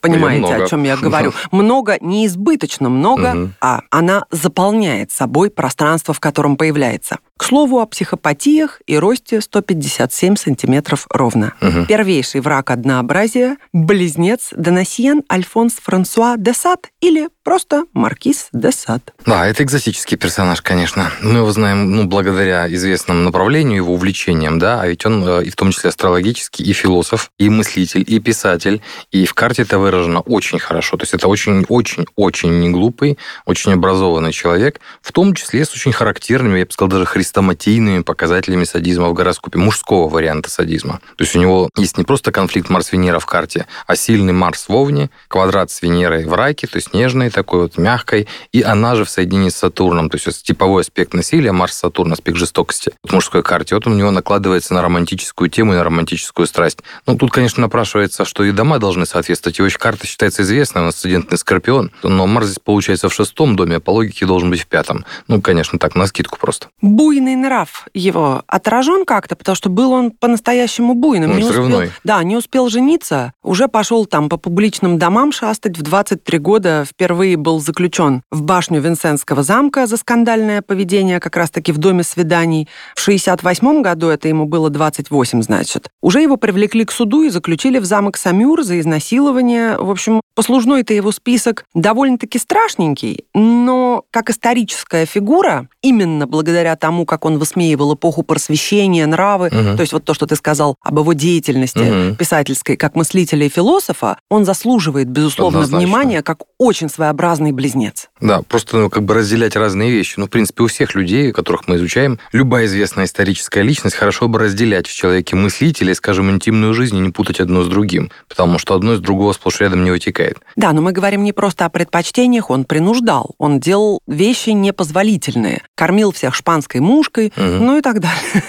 понимаете, 0.00 0.54
о 0.54 0.66
чем 0.66 0.84
я 0.84 0.96
говорю. 1.00 1.32
Много 1.50 1.98
не 2.00 2.26
избыточно 2.26 2.88
много, 2.88 3.34
угу. 3.34 3.50
а 3.60 3.82
она 3.90 4.24
заполняет 4.30 5.12
собой 5.12 5.50
пространство, 5.50 6.14
в 6.14 6.20
котором 6.20 6.56
появляется. 6.56 7.18
К 7.36 7.44
слову 7.44 7.80
о 7.80 7.86
психопатиях 7.86 8.82
и 8.86 8.98
росте 8.98 9.40
157 9.40 10.36
сантиметров 10.36 11.06
ровно. 11.10 11.54
Угу. 11.62 11.86
Первейший 11.86 12.42
враг 12.42 12.70
однообразия– 12.70 13.56
близнец 13.72 14.50
Донасьен 14.52 15.22
Альфонс 15.32 15.74
Франсуа 15.82 16.36
де 16.36 16.52
Сад 16.52 16.90
или 17.00 17.28
просто 17.42 17.84
Маркиз 17.94 18.48
де 18.52 18.70
Сад. 18.72 19.14
Да, 19.24 19.46
это 19.46 19.62
экзотический 19.62 20.18
персонаж, 20.18 20.60
конечно. 20.60 21.10
Мы 21.22 21.38
его 21.38 21.50
знаем 21.50 21.90
ну, 21.90 22.04
благодаря 22.04 22.72
известному 22.72 23.22
направлению, 23.22 23.76
его 23.76 23.94
увлечениям, 23.94 24.58
да, 24.58 24.82
а 24.82 24.86
ведь 24.86 25.06
он 25.06 25.26
э, 25.26 25.44
и 25.44 25.50
в 25.50 25.56
том 25.56 25.72
числе 25.72 25.88
астрологический, 25.88 26.64
и 26.64 26.72
философ, 26.74 27.30
и 27.38 27.48
мыслитель, 27.48 28.04
и 28.06 28.20
писатель, 28.20 28.82
и 29.10 29.24
в 29.24 29.32
карте 29.32 29.62
это 29.62 29.78
выражено 29.90 30.20
очень 30.20 30.58
хорошо. 30.58 30.96
То 30.96 31.02
есть 31.02 31.14
это 31.14 31.26
очень-очень-очень 31.26 32.60
неглупый, 32.60 33.18
очень 33.44 33.72
образованный 33.72 34.32
человек, 34.32 34.80
в 35.02 35.12
том 35.12 35.34
числе 35.34 35.64
с 35.64 35.72
очень 35.72 35.92
характерными, 35.92 36.60
я 36.60 36.66
бы 36.66 36.72
сказал, 36.72 36.88
даже 36.88 37.04
хрестоматийными 37.06 38.02
показателями 38.02 38.64
садизма 38.64 39.08
в 39.08 39.14
гороскопе, 39.14 39.58
мужского 39.58 40.08
варианта 40.08 40.48
садизма. 40.50 41.00
То 41.16 41.24
есть 41.24 41.34
у 41.34 41.40
него 41.40 41.70
есть 41.76 41.98
не 41.98 42.04
просто 42.04 42.30
конфликт 42.30 42.70
Марс-Венера 42.70 43.18
в 43.18 43.26
карте, 43.26 43.66
а 43.86 43.96
сильный 43.96 44.32
Марс 44.32 44.68
в 44.68 44.74
Овне, 44.74 45.10
квадрат 45.28 45.70
с 45.70 45.82
Венерой 45.82 46.24
в 46.24 46.34
Раке, 46.34 46.66
то 46.66 46.76
есть 46.76 46.94
нежной 46.94 47.30
такой 47.30 47.62
вот, 47.62 47.76
мягкой, 47.76 48.28
и 48.52 48.62
она 48.62 48.94
же 48.94 49.04
в 49.04 49.10
соединении 49.10 49.48
с 49.48 49.56
Сатурном, 49.56 50.08
то 50.08 50.16
есть 50.16 50.28
это 50.28 50.42
типовой 50.42 50.82
аспект 50.82 51.14
насилия, 51.14 51.52
Марс-Сатурн, 51.52 52.12
аспект 52.12 52.38
жестокости 52.38 52.92
в 53.02 53.12
мужской 53.12 53.42
карте. 53.42 53.74
Вот 53.74 53.86
у 53.86 53.90
него 53.90 54.10
накладывается 54.10 54.74
на 54.74 54.82
романтическую 54.82 55.50
тему 55.50 55.72
и 55.72 55.76
на 55.76 55.84
романтическую 55.84 56.46
страсть. 56.46 56.78
Ну, 57.06 57.16
тут, 57.16 57.32
конечно, 57.32 57.60
напрашивается, 57.60 58.24
что 58.24 58.44
и 58.44 58.52
дома 58.52 58.78
должны 58.78 59.06
соответствовать. 59.06 59.58
Его 59.58 59.68
карта 59.80 60.06
считается 60.06 60.42
известной, 60.42 60.82
он 60.82 60.88
асцендентный 60.88 61.38
Скорпион, 61.38 61.90
но 62.02 62.26
Марс 62.26 62.46
здесь 62.46 62.58
получается 62.58 63.08
в 63.08 63.14
шестом 63.14 63.56
доме, 63.56 63.76
а 63.76 63.80
по 63.80 63.90
логике 63.90 64.26
должен 64.26 64.50
быть 64.50 64.62
в 64.62 64.66
пятом. 64.66 65.04
Ну, 65.28 65.40
конечно, 65.42 65.78
так, 65.78 65.94
на 65.94 66.06
скидку 66.06 66.38
просто. 66.38 66.68
Буй 66.80 67.10
буйный 67.10 67.34
нрав 67.34 67.88
его 67.92 68.44
отражен 68.46 69.04
как-то, 69.04 69.34
потому 69.34 69.56
что 69.56 69.68
был 69.68 69.90
он 69.90 70.12
по-настоящему 70.12 70.94
буйным. 70.94 71.32
Он 71.32 71.36
не 71.38 71.44
успел, 71.44 71.82
да, 72.04 72.22
не 72.22 72.36
успел 72.36 72.68
жениться, 72.68 73.32
уже 73.42 73.66
пошел 73.66 74.06
там 74.06 74.28
по 74.28 74.36
публичным 74.36 74.96
домам 74.96 75.32
шастать. 75.32 75.76
В 75.76 75.82
23 75.82 76.38
года 76.38 76.84
впервые 76.88 77.36
был 77.36 77.58
заключен 77.58 78.22
в 78.30 78.42
башню 78.42 78.80
Винсентского 78.80 79.42
замка 79.42 79.88
за 79.88 79.96
скандальное 79.96 80.62
поведение 80.62 81.18
как 81.18 81.36
раз-таки 81.36 81.72
в 81.72 81.78
доме 81.78 82.04
свиданий. 82.04 82.68
В 82.94 83.00
68 83.00 83.82
году, 83.82 84.06
это 84.06 84.28
ему 84.28 84.46
было 84.46 84.70
28, 84.70 85.42
значит, 85.42 85.88
уже 86.00 86.20
его 86.20 86.36
привлекли 86.36 86.84
к 86.84 86.92
суду 86.92 87.24
и 87.24 87.30
заключили 87.30 87.80
в 87.80 87.84
замок 87.86 88.16
Самюр 88.16 88.62
за 88.62 88.78
изнасилование. 88.78 89.69
В 89.78 89.90
общем, 89.90 90.20
послужной-то 90.34 90.92
его 90.92 91.12
список 91.12 91.64
довольно-таки 91.74 92.38
страшненький, 92.38 93.24
но 93.34 94.04
как 94.10 94.30
историческая 94.30 95.06
фигура, 95.06 95.68
именно 95.82 96.26
благодаря 96.26 96.76
тому, 96.76 97.06
как 97.06 97.24
он 97.24 97.38
высмеивал 97.38 97.94
эпоху 97.94 98.22
просвещения, 98.22 99.06
нравы, 99.06 99.46
угу. 99.48 99.76
то 99.76 99.80
есть 99.80 99.92
вот 99.92 100.04
то, 100.04 100.14
что 100.14 100.26
ты 100.26 100.36
сказал 100.36 100.76
об 100.82 100.98
его 100.98 101.12
деятельности 101.12 102.08
угу. 102.08 102.16
писательской 102.16 102.76
как 102.76 102.94
мыслителя 102.96 103.46
и 103.46 103.48
философа, 103.48 104.18
он 104.28 104.44
заслуживает, 104.44 105.08
безусловно, 105.08 105.60
Однозначно. 105.60 105.86
внимания 105.86 106.22
как 106.22 106.42
очень 106.58 106.88
своеобразный 106.88 107.52
близнец. 107.52 108.08
Да, 108.20 108.42
просто 108.42 108.76
ну, 108.76 108.90
как 108.90 109.04
бы 109.04 109.14
разделять 109.14 109.56
разные 109.56 109.90
вещи. 109.90 110.14
Ну, 110.16 110.26
в 110.26 110.30
принципе, 110.30 110.64
у 110.64 110.66
всех 110.66 110.94
людей, 110.94 111.32
которых 111.32 111.68
мы 111.68 111.76
изучаем, 111.76 112.18
любая 112.32 112.66
известная 112.66 113.04
историческая 113.04 113.62
личность 113.62 113.96
хорошо 113.96 114.28
бы 114.28 114.38
разделять 114.38 114.86
в 114.86 114.94
человеке 114.94 115.36
мыслителя 115.36 115.94
скажем, 116.00 116.30
интимную 116.30 116.74
жизнь 116.74 116.96
и 116.96 117.00
не 117.00 117.10
путать 117.10 117.40
одно 117.40 117.62
с 117.62 117.68
другим, 117.68 118.10
потому 118.28 118.58
что 118.58 118.74
одно 118.74 118.94
из 118.94 119.00
другого 119.00 119.32
сплошь 119.32 119.59
рядом 119.60 119.84
не 119.84 119.90
вытекает. 119.90 120.38
Да, 120.56 120.72
но 120.72 120.82
мы 120.82 120.92
говорим 120.92 121.24
не 121.24 121.32
просто 121.32 121.64
о 121.64 121.68
предпочтениях, 121.68 122.50
он 122.50 122.64
принуждал, 122.64 123.34
он 123.38 123.60
делал 123.60 124.00
вещи 124.06 124.50
непозволительные, 124.50 125.62
кормил 125.74 126.12
всех 126.12 126.34
шпанской 126.34 126.80
мушкой, 126.80 127.32
угу. 127.36 127.44
ну 127.44 127.78
и 127.78 127.82
так 127.82 128.00
далее. 128.00 128.44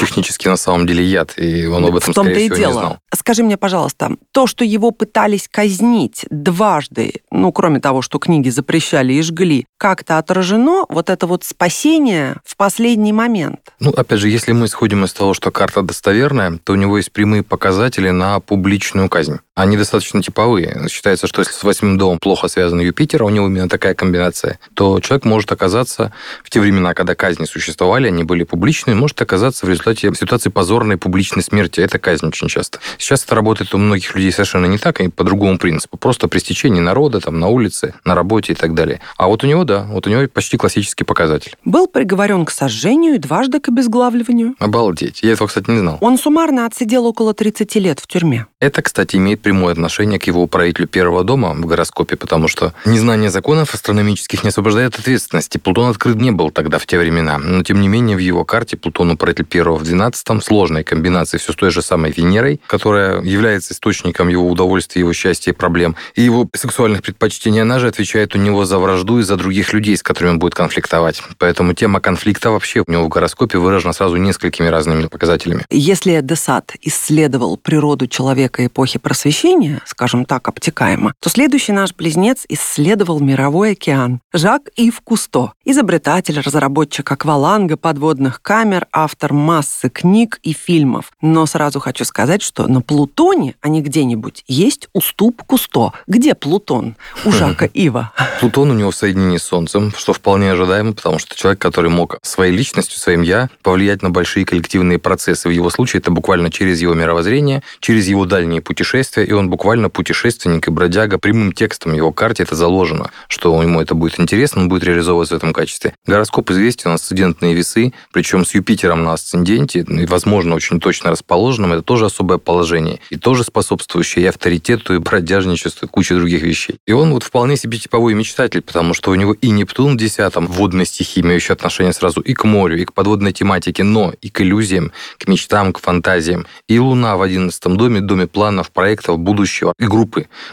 Технически 0.00 0.48
на 0.48 0.56
самом 0.56 0.86
деле 0.86 1.04
яд, 1.04 1.34
и 1.36 1.66
он 1.66 1.84
об 1.84 1.96
этом, 1.96 2.12
В 2.12 2.16
скорее 2.16 2.46
и 2.46 2.50
всего, 2.50 2.56
дело. 2.56 2.68
не 2.68 2.78
знал. 2.78 2.98
Скажи 3.14 3.42
мне, 3.42 3.56
пожалуйста, 3.56 4.16
то, 4.32 4.46
что 4.46 4.64
его 4.64 4.90
пытались 4.90 5.48
казнить 5.50 6.26
дважды, 6.30 7.14
ну, 7.30 7.52
кроме 7.52 7.80
того, 7.80 8.02
что 8.02 8.18
книги 8.18 8.50
запрещали 8.50 9.14
и 9.14 9.22
жгли, 9.22 9.66
как-то 9.78 10.18
отражено 10.18 10.84
вот 10.88 11.10
это 11.10 11.26
вот 11.26 11.44
спасение 11.44 12.36
в 12.44 12.56
последний 12.56 13.12
момент? 13.12 13.60
Ну, 13.80 13.90
опять 13.90 14.20
же, 14.20 14.28
если 14.28 14.52
мы 14.52 14.66
исходим 14.66 15.04
из 15.04 15.12
того, 15.12 15.34
что 15.34 15.50
карта 15.50 15.82
достоверная, 15.82 16.58
то 16.62 16.72
у 16.72 16.76
него 16.76 16.96
есть 16.96 17.12
прямые 17.12 17.42
показатели 17.42 18.10
на 18.10 18.40
публичную 18.40 19.08
казнь. 19.08 19.38
Они 19.54 19.76
достаточно 19.76 20.22
типовые. 20.22 20.55
Считается, 20.88 21.26
что 21.26 21.40
если 21.40 21.52
с 21.52 21.62
восьмым 21.62 21.98
домом 21.98 22.18
плохо 22.18 22.48
связан 22.48 22.80
Юпитер, 22.80 23.22
а 23.22 23.26
у 23.26 23.30
него 23.30 23.46
именно 23.46 23.68
такая 23.68 23.94
комбинация, 23.94 24.58
то 24.74 25.00
человек 25.00 25.24
может 25.24 25.52
оказаться 25.52 26.12
в 26.44 26.50
те 26.50 26.60
времена, 26.60 26.94
когда 26.94 27.14
казни 27.14 27.44
существовали, 27.44 28.08
они 28.08 28.24
были 28.24 28.44
публичные, 28.44 28.94
может 28.94 29.20
оказаться 29.20 29.66
в 29.66 29.68
результате 29.68 30.12
ситуации 30.14 30.50
позорной 30.50 30.96
публичной 30.96 31.42
смерти. 31.42 31.80
Это 31.80 31.98
казнь 31.98 32.26
очень 32.26 32.48
часто. 32.48 32.78
Сейчас 32.98 33.24
это 33.24 33.34
работает 33.34 33.74
у 33.74 33.78
многих 33.78 34.14
людей 34.14 34.32
совершенно 34.32 34.66
не 34.66 34.78
так, 34.78 35.00
и 35.00 35.08
по 35.08 35.24
другому 35.24 35.58
принципу. 35.58 35.96
Просто 35.96 36.28
при 36.28 36.38
стечении 36.38 36.80
народа, 36.80 37.20
там, 37.20 37.38
на 37.40 37.48
улице, 37.48 37.94
на 38.04 38.14
работе 38.14 38.52
и 38.52 38.56
так 38.56 38.74
далее. 38.74 39.00
А 39.16 39.26
вот 39.26 39.44
у 39.44 39.46
него, 39.46 39.64
да, 39.64 39.86
вот 39.90 40.06
у 40.06 40.10
него 40.10 40.26
почти 40.28 40.56
классический 40.56 41.04
показатель. 41.04 41.56
Был 41.64 41.86
приговорен 41.86 42.44
к 42.44 42.50
сожжению 42.50 43.14
и 43.14 43.18
дважды 43.18 43.60
к 43.60 43.68
обезглавливанию. 43.68 44.54
Обалдеть. 44.58 45.20
Я 45.22 45.32
этого, 45.32 45.48
кстати, 45.48 45.70
не 45.70 45.78
знал. 45.78 45.98
Он 46.00 46.18
суммарно 46.18 46.66
отсидел 46.66 47.06
около 47.06 47.34
30 47.34 47.74
лет 47.76 48.00
в 48.00 48.06
тюрьме. 48.06 48.46
Это, 48.60 48.82
кстати, 48.82 49.16
имеет 49.16 49.40
прямое 49.42 49.72
отношение 49.72 50.18
к 50.18 50.24
его 50.24 50.45
управителю 50.46 50.88
первого 50.88 51.24
дома 51.24 51.50
в 51.54 51.66
гороскопе, 51.66 52.16
потому 52.16 52.48
что 52.48 52.72
незнание 52.84 53.30
законов 53.30 53.74
астрономических 53.74 54.42
не 54.42 54.48
освобождает 54.48 54.94
от 54.94 55.00
ответственности. 55.00 55.58
Плутон 55.58 55.90
открыт 55.90 56.16
не 56.16 56.30
был 56.30 56.50
тогда, 56.50 56.78
в 56.78 56.86
те 56.86 56.98
времена. 56.98 57.38
Но, 57.38 57.62
тем 57.62 57.80
не 57.80 57.88
менее, 57.88 58.16
в 58.16 58.20
его 58.20 58.44
карте 58.44 58.76
Плутон 58.76 59.10
управитель 59.10 59.44
первого 59.44 59.76
в 59.76 59.82
12 59.82 60.42
сложной 60.42 60.84
комбинации 60.84 61.38
все 61.38 61.52
с 61.52 61.56
той 61.56 61.70
же 61.70 61.82
самой 61.82 62.12
Венерой, 62.12 62.60
которая 62.66 63.20
является 63.22 63.74
источником 63.74 64.28
его 64.28 64.48
удовольствия, 64.48 65.00
его 65.00 65.12
счастья 65.12 65.52
и 65.52 65.54
проблем, 65.54 65.96
и 66.14 66.22
его 66.22 66.48
сексуальных 66.54 67.02
предпочтений. 67.02 67.62
Она 67.62 67.78
же 67.78 67.88
отвечает 67.88 68.34
у 68.34 68.38
него 68.38 68.64
за 68.64 68.78
вражду 68.78 69.18
и 69.18 69.22
за 69.22 69.36
других 69.36 69.72
людей, 69.72 69.96
с 69.96 70.02
которыми 70.02 70.32
он 70.32 70.38
будет 70.38 70.54
конфликтовать. 70.54 71.22
Поэтому 71.38 71.74
тема 71.74 72.00
конфликта 72.00 72.50
вообще 72.50 72.82
у 72.86 72.90
него 72.90 73.04
в 73.04 73.08
гороскопе 73.08 73.58
выражена 73.58 73.92
сразу 73.92 74.16
несколькими 74.16 74.68
разными 74.68 75.06
показателями. 75.06 75.64
Если 75.70 76.20
Десад 76.22 76.74
исследовал 76.82 77.56
природу 77.56 78.06
человека 78.06 78.66
эпохи 78.66 78.98
просвещения, 78.98 79.80
скажем 79.86 80.24
так, 80.24 80.35
так 80.36 80.48
обтекаемо, 80.48 81.14
то 81.20 81.30
следующий 81.30 81.72
наш 81.72 81.94
близнец 81.94 82.44
исследовал 82.50 83.20
мировой 83.20 83.72
океан. 83.72 84.20
Жак 84.34 84.68
Ив 84.76 85.00
Кусто, 85.00 85.52
изобретатель, 85.64 86.38
разработчик 86.40 87.10
акваланга, 87.10 87.78
подводных 87.78 88.42
камер, 88.42 88.86
автор 88.92 89.32
массы 89.32 89.88
книг 89.88 90.38
и 90.42 90.52
фильмов. 90.52 91.12
Но 91.22 91.46
сразу 91.46 91.80
хочу 91.80 92.04
сказать, 92.04 92.42
что 92.42 92.68
на 92.68 92.82
Плутоне, 92.82 93.54
а 93.62 93.68
не 93.68 93.80
где-нибудь, 93.80 94.44
есть 94.46 94.88
уступ 94.92 95.42
Кусто. 95.46 95.92
Где 96.06 96.34
Плутон 96.34 96.96
у 97.24 97.32
Жака 97.32 97.64
Ива? 97.72 98.12
Плутон 98.40 98.72
у 98.72 98.74
него 98.74 98.90
в 98.90 98.94
соединении 98.94 99.38
с 99.38 99.44
Солнцем, 99.44 99.94
что 99.96 100.12
вполне 100.12 100.52
ожидаемо, 100.52 100.92
потому 100.92 101.18
что 101.18 101.34
человек, 101.34 101.58
который 101.58 101.90
мог 101.90 102.18
своей 102.20 102.52
личностью, 102.52 102.98
своим 102.98 103.22
«я» 103.22 103.48
повлиять 103.62 104.02
на 104.02 104.10
большие 104.10 104.44
коллективные 104.44 104.98
процессы. 104.98 105.48
В 105.48 105.52
его 105.52 105.70
случае 105.70 106.00
это 106.00 106.10
буквально 106.10 106.50
через 106.50 106.82
его 106.82 106.92
мировоззрение, 106.92 107.62
через 107.80 108.06
его 108.06 108.26
дальние 108.26 108.60
путешествия, 108.60 109.24
и 109.24 109.32
он 109.32 109.48
буквально 109.48 109.88
путешественник 110.16 110.68
и 110.68 110.70
бродяга. 110.70 111.18
Прямым 111.18 111.52
текстом 111.52 111.92
его 111.92 112.10
карте 112.10 112.44
это 112.44 112.54
заложено, 112.54 113.10
что 113.28 113.62
ему 113.62 113.80
это 113.80 113.94
будет 113.94 114.18
интересно, 114.18 114.62
он 114.62 114.68
будет 114.68 114.84
реализовываться 114.84 115.34
в 115.34 115.38
этом 115.38 115.52
качестве. 115.52 115.94
Гороскоп 116.06 116.50
известен, 116.50 116.90
асцендентные 116.90 117.54
весы, 117.54 117.92
причем 118.12 118.46
с 118.46 118.54
Юпитером 118.54 119.04
на 119.04 119.12
асценденте, 119.12 119.80
и, 119.80 120.06
возможно, 120.06 120.54
очень 120.54 120.80
точно 120.80 121.10
расположенным, 121.10 121.72
это 121.72 121.82
тоже 121.82 122.06
особое 122.06 122.38
положение, 122.38 123.00
и 123.10 123.16
тоже 123.16 123.44
способствующее 123.44 124.24
и 124.24 124.28
авторитету, 124.28 124.94
и 124.94 124.98
бродяжничеству, 124.98 125.86
и 125.86 125.88
куче 125.90 126.14
других 126.14 126.42
вещей. 126.42 126.76
И 126.86 126.92
он 126.92 127.12
вот 127.12 127.22
вполне 127.22 127.56
себе 127.56 127.78
типовой 127.78 128.14
мечтатель, 128.14 128.62
потому 128.62 128.94
что 128.94 129.10
у 129.10 129.14
него 129.14 129.34
и 129.34 129.50
Нептун 129.50 129.94
в 129.94 129.98
десятом, 129.98 130.46
водной 130.46 130.86
стихии, 130.86 131.20
имеющий 131.20 131.52
отношение 131.52 131.92
сразу 131.92 132.20
и 132.20 132.32
к 132.32 132.44
морю, 132.44 132.80
и 132.80 132.84
к 132.86 132.94
подводной 132.94 133.32
тематике, 133.32 133.84
но 133.84 134.14
и 134.22 134.30
к 134.30 134.40
иллюзиям, 134.40 134.92
к 135.18 135.28
мечтам, 135.28 135.72
к 135.72 135.80
фантазиям. 135.80 136.46
И 136.68 136.78
Луна 136.78 137.16
в 137.16 137.22
одиннадцатом 137.22 137.76
доме, 137.76 138.00
доме 138.00 138.26
планов, 138.26 138.70
проектов, 138.70 139.18
будущего 139.18 139.74
и 139.78 139.86
группы, 139.86 140.05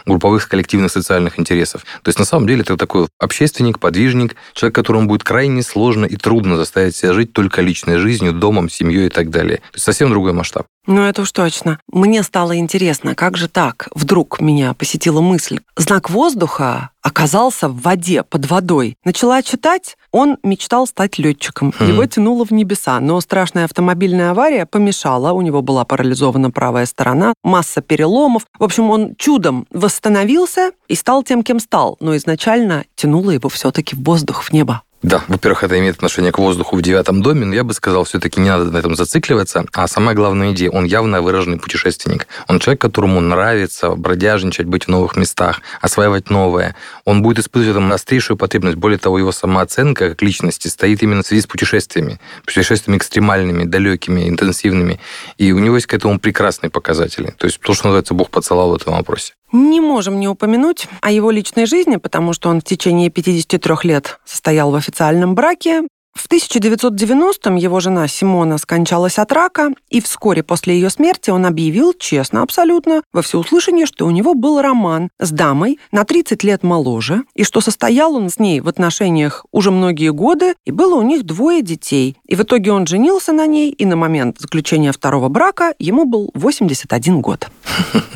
групповых 0.06 0.48
коллективных 0.48 0.90
социальных 0.90 1.38
интересов. 1.38 1.84
То 2.02 2.08
есть, 2.08 2.18
на 2.18 2.24
самом 2.24 2.46
деле, 2.46 2.62
это 2.62 2.76
такой 2.76 3.06
общественник, 3.18 3.78
подвижник, 3.78 4.36
человек, 4.52 4.74
которому 4.74 5.08
будет 5.08 5.24
крайне 5.24 5.62
сложно 5.62 6.04
и 6.04 6.16
трудно 6.16 6.56
заставить 6.56 6.96
себя 6.96 7.12
жить 7.12 7.32
только 7.32 7.62
личной 7.62 7.98
жизнью, 7.98 8.32
домом, 8.32 8.68
семьей 8.68 9.06
и 9.06 9.10
так 9.10 9.30
далее. 9.30 9.58
То 9.58 9.74
есть, 9.74 9.84
совсем 9.84 10.10
другой 10.10 10.32
масштаб. 10.32 10.66
Ну, 10.86 11.02
это 11.02 11.22
уж 11.22 11.32
точно. 11.32 11.78
Мне 11.90 12.22
стало 12.22 12.56
интересно, 12.56 13.14
как 13.14 13.36
же 13.36 13.48
так? 13.48 13.88
Вдруг 13.94 14.40
меня 14.40 14.74
посетила 14.74 15.20
мысль. 15.20 15.60
Знак 15.76 16.10
воздуха 16.10 16.90
оказался 17.02 17.68
в 17.68 17.80
воде, 17.80 18.22
под 18.22 18.50
водой. 18.50 18.96
Начала 19.04 19.42
читать, 19.42 19.96
он 20.10 20.38
мечтал 20.42 20.86
стать 20.86 21.18
летчиком. 21.18 21.72
Хм. 21.78 21.84
Его 21.86 22.06
тянуло 22.06 22.44
в 22.44 22.50
небеса, 22.50 23.00
но 23.00 23.20
страшная 23.20 23.64
автомобильная 23.64 24.30
авария 24.30 24.66
помешала. 24.66 25.32
У 25.32 25.40
него 25.40 25.62
была 25.62 25.84
парализована 25.84 26.50
правая 26.50 26.86
сторона, 26.86 27.34
масса 27.42 27.80
переломов. 27.80 28.46
В 28.58 28.64
общем, 28.64 28.90
он 28.90 29.14
чудом 29.16 29.66
восстановился 29.70 30.72
и 30.88 30.94
стал 30.94 31.22
тем, 31.22 31.42
кем 31.42 31.60
стал. 31.60 31.96
Но 32.00 32.16
изначально 32.16 32.84
тянуло 32.94 33.30
его 33.30 33.48
все-таки 33.48 33.96
в 33.96 34.02
воздух, 34.02 34.42
в 34.42 34.52
небо. 34.52 34.82
Да, 35.04 35.22
во-первых, 35.28 35.64
это 35.64 35.78
имеет 35.78 35.96
отношение 35.96 36.32
к 36.32 36.38
воздуху 36.38 36.76
в 36.76 36.80
девятом 36.80 37.20
доме, 37.20 37.44
но 37.44 37.54
я 37.54 37.62
бы 37.62 37.74
сказал, 37.74 38.04
все-таки 38.04 38.40
не 38.40 38.48
надо 38.48 38.64
на 38.64 38.78
этом 38.78 38.96
зацикливаться. 38.96 39.66
А 39.74 39.86
самая 39.86 40.14
главная 40.14 40.52
идея, 40.52 40.70
он 40.70 40.86
явно 40.86 41.20
выраженный 41.20 41.58
путешественник. 41.58 42.26
Он 42.48 42.58
человек, 42.58 42.80
которому 42.80 43.20
нравится 43.20 43.90
бродяжничать, 43.96 44.64
быть 44.64 44.84
в 44.84 44.88
новых 44.88 45.16
местах, 45.16 45.60
осваивать 45.82 46.30
новое. 46.30 46.74
Он 47.04 47.20
будет 47.20 47.40
испытывать 47.40 47.74
там 47.74 47.92
острейшую 47.92 48.38
потребность. 48.38 48.78
Более 48.78 48.98
того, 48.98 49.18
его 49.18 49.30
самооценка 49.30 50.08
как 50.08 50.22
личности 50.22 50.68
стоит 50.68 51.02
именно 51.02 51.22
в 51.22 51.26
связи 51.26 51.42
с 51.42 51.46
путешествиями. 51.46 52.18
Путешествиями 52.46 52.96
экстремальными, 52.96 53.64
далекими, 53.64 54.26
интенсивными. 54.26 55.00
И 55.36 55.52
у 55.52 55.58
него 55.58 55.74
есть 55.74 55.86
к 55.86 55.92
этому 55.92 56.18
прекрасные 56.18 56.70
показатели. 56.70 57.34
То 57.36 57.44
есть 57.44 57.60
то, 57.60 57.74
что 57.74 57.88
называется, 57.88 58.14
Бог 58.14 58.30
поцеловал 58.30 58.70
в 58.70 58.76
этом 58.76 58.94
вопросе. 58.94 59.34
Не 59.52 59.80
можем 59.80 60.18
не 60.18 60.26
упомянуть 60.26 60.88
о 61.00 61.12
его 61.12 61.30
личной 61.30 61.66
жизни, 61.66 61.94
потому 61.94 62.32
что 62.32 62.48
он 62.48 62.60
в 62.60 62.64
течение 62.64 63.08
53 63.08 63.76
лет 63.84 64.18
состоял 64.24 64.72
в 64.72 64.74
официальном 64.74 64.93
браке. 65.34 65.82
В 66.14 66.30
1990-м 66.30 67.56
его 67.56 67.80
жена 67.80 68.06
Симона 68.06 68.56
скончалась 68.58 69.18
от 69.18 69.32
рака, 69.32 69.72
и 69.90 70.00
вскоре 70.00 70.44
после 70.44 70.74
ее 70.74 70.88
смерти 70.88 71.30
он 71.30 71.44
объявил, 71.44 71.92
честно 71.98 72.42
абсолютно, 72.42 73.02
во 73.12 73.20
всеуслышание, 73.20 73.84
что 73.84 74.06
у 74.06 74.10
него 74.10 74.34
был 74.34 74.62
роман 74.62 75.10
с 75.18 75.32
дамой 75.32 75.80
на 75.90 76.04
30 76.04 76.44
лет 76.44 76.62
моложе, 76.62 77.24
и 77.34 77.42
что 77.42 77.60
состоял 77.60 78.14
он 78.14 78.30
с 78.30 78.38
ней 78.38 78.60
в 78.60 78.68
отношениях 78.68 79.44
уже 79.50 79.72
многие 79.72 80.12
годы, 80.12 80.54
и 80.64 80.70
было 80.70 80.94
у 80.94 81.02
них 81.02 81.24
двое 81.24 81.62
детей. 81.62 82.16
И 82.26 82.36
в 82.36 82.42
итоге 82.42 82.72
он 82.72 82.86
женился 82.86 83.32
на 83.32 83.46
ней, 83.46 83.70
и 83.70 83.84
на 83.84 83.96
момент 83.96 84.38
заключения 84.38 84.92
второго 84.92 85.28
брака 85.28 85.74
ему 85.80 86.04
был 86.04 86.30
81 86.34 87.20
год. 87.20 87.48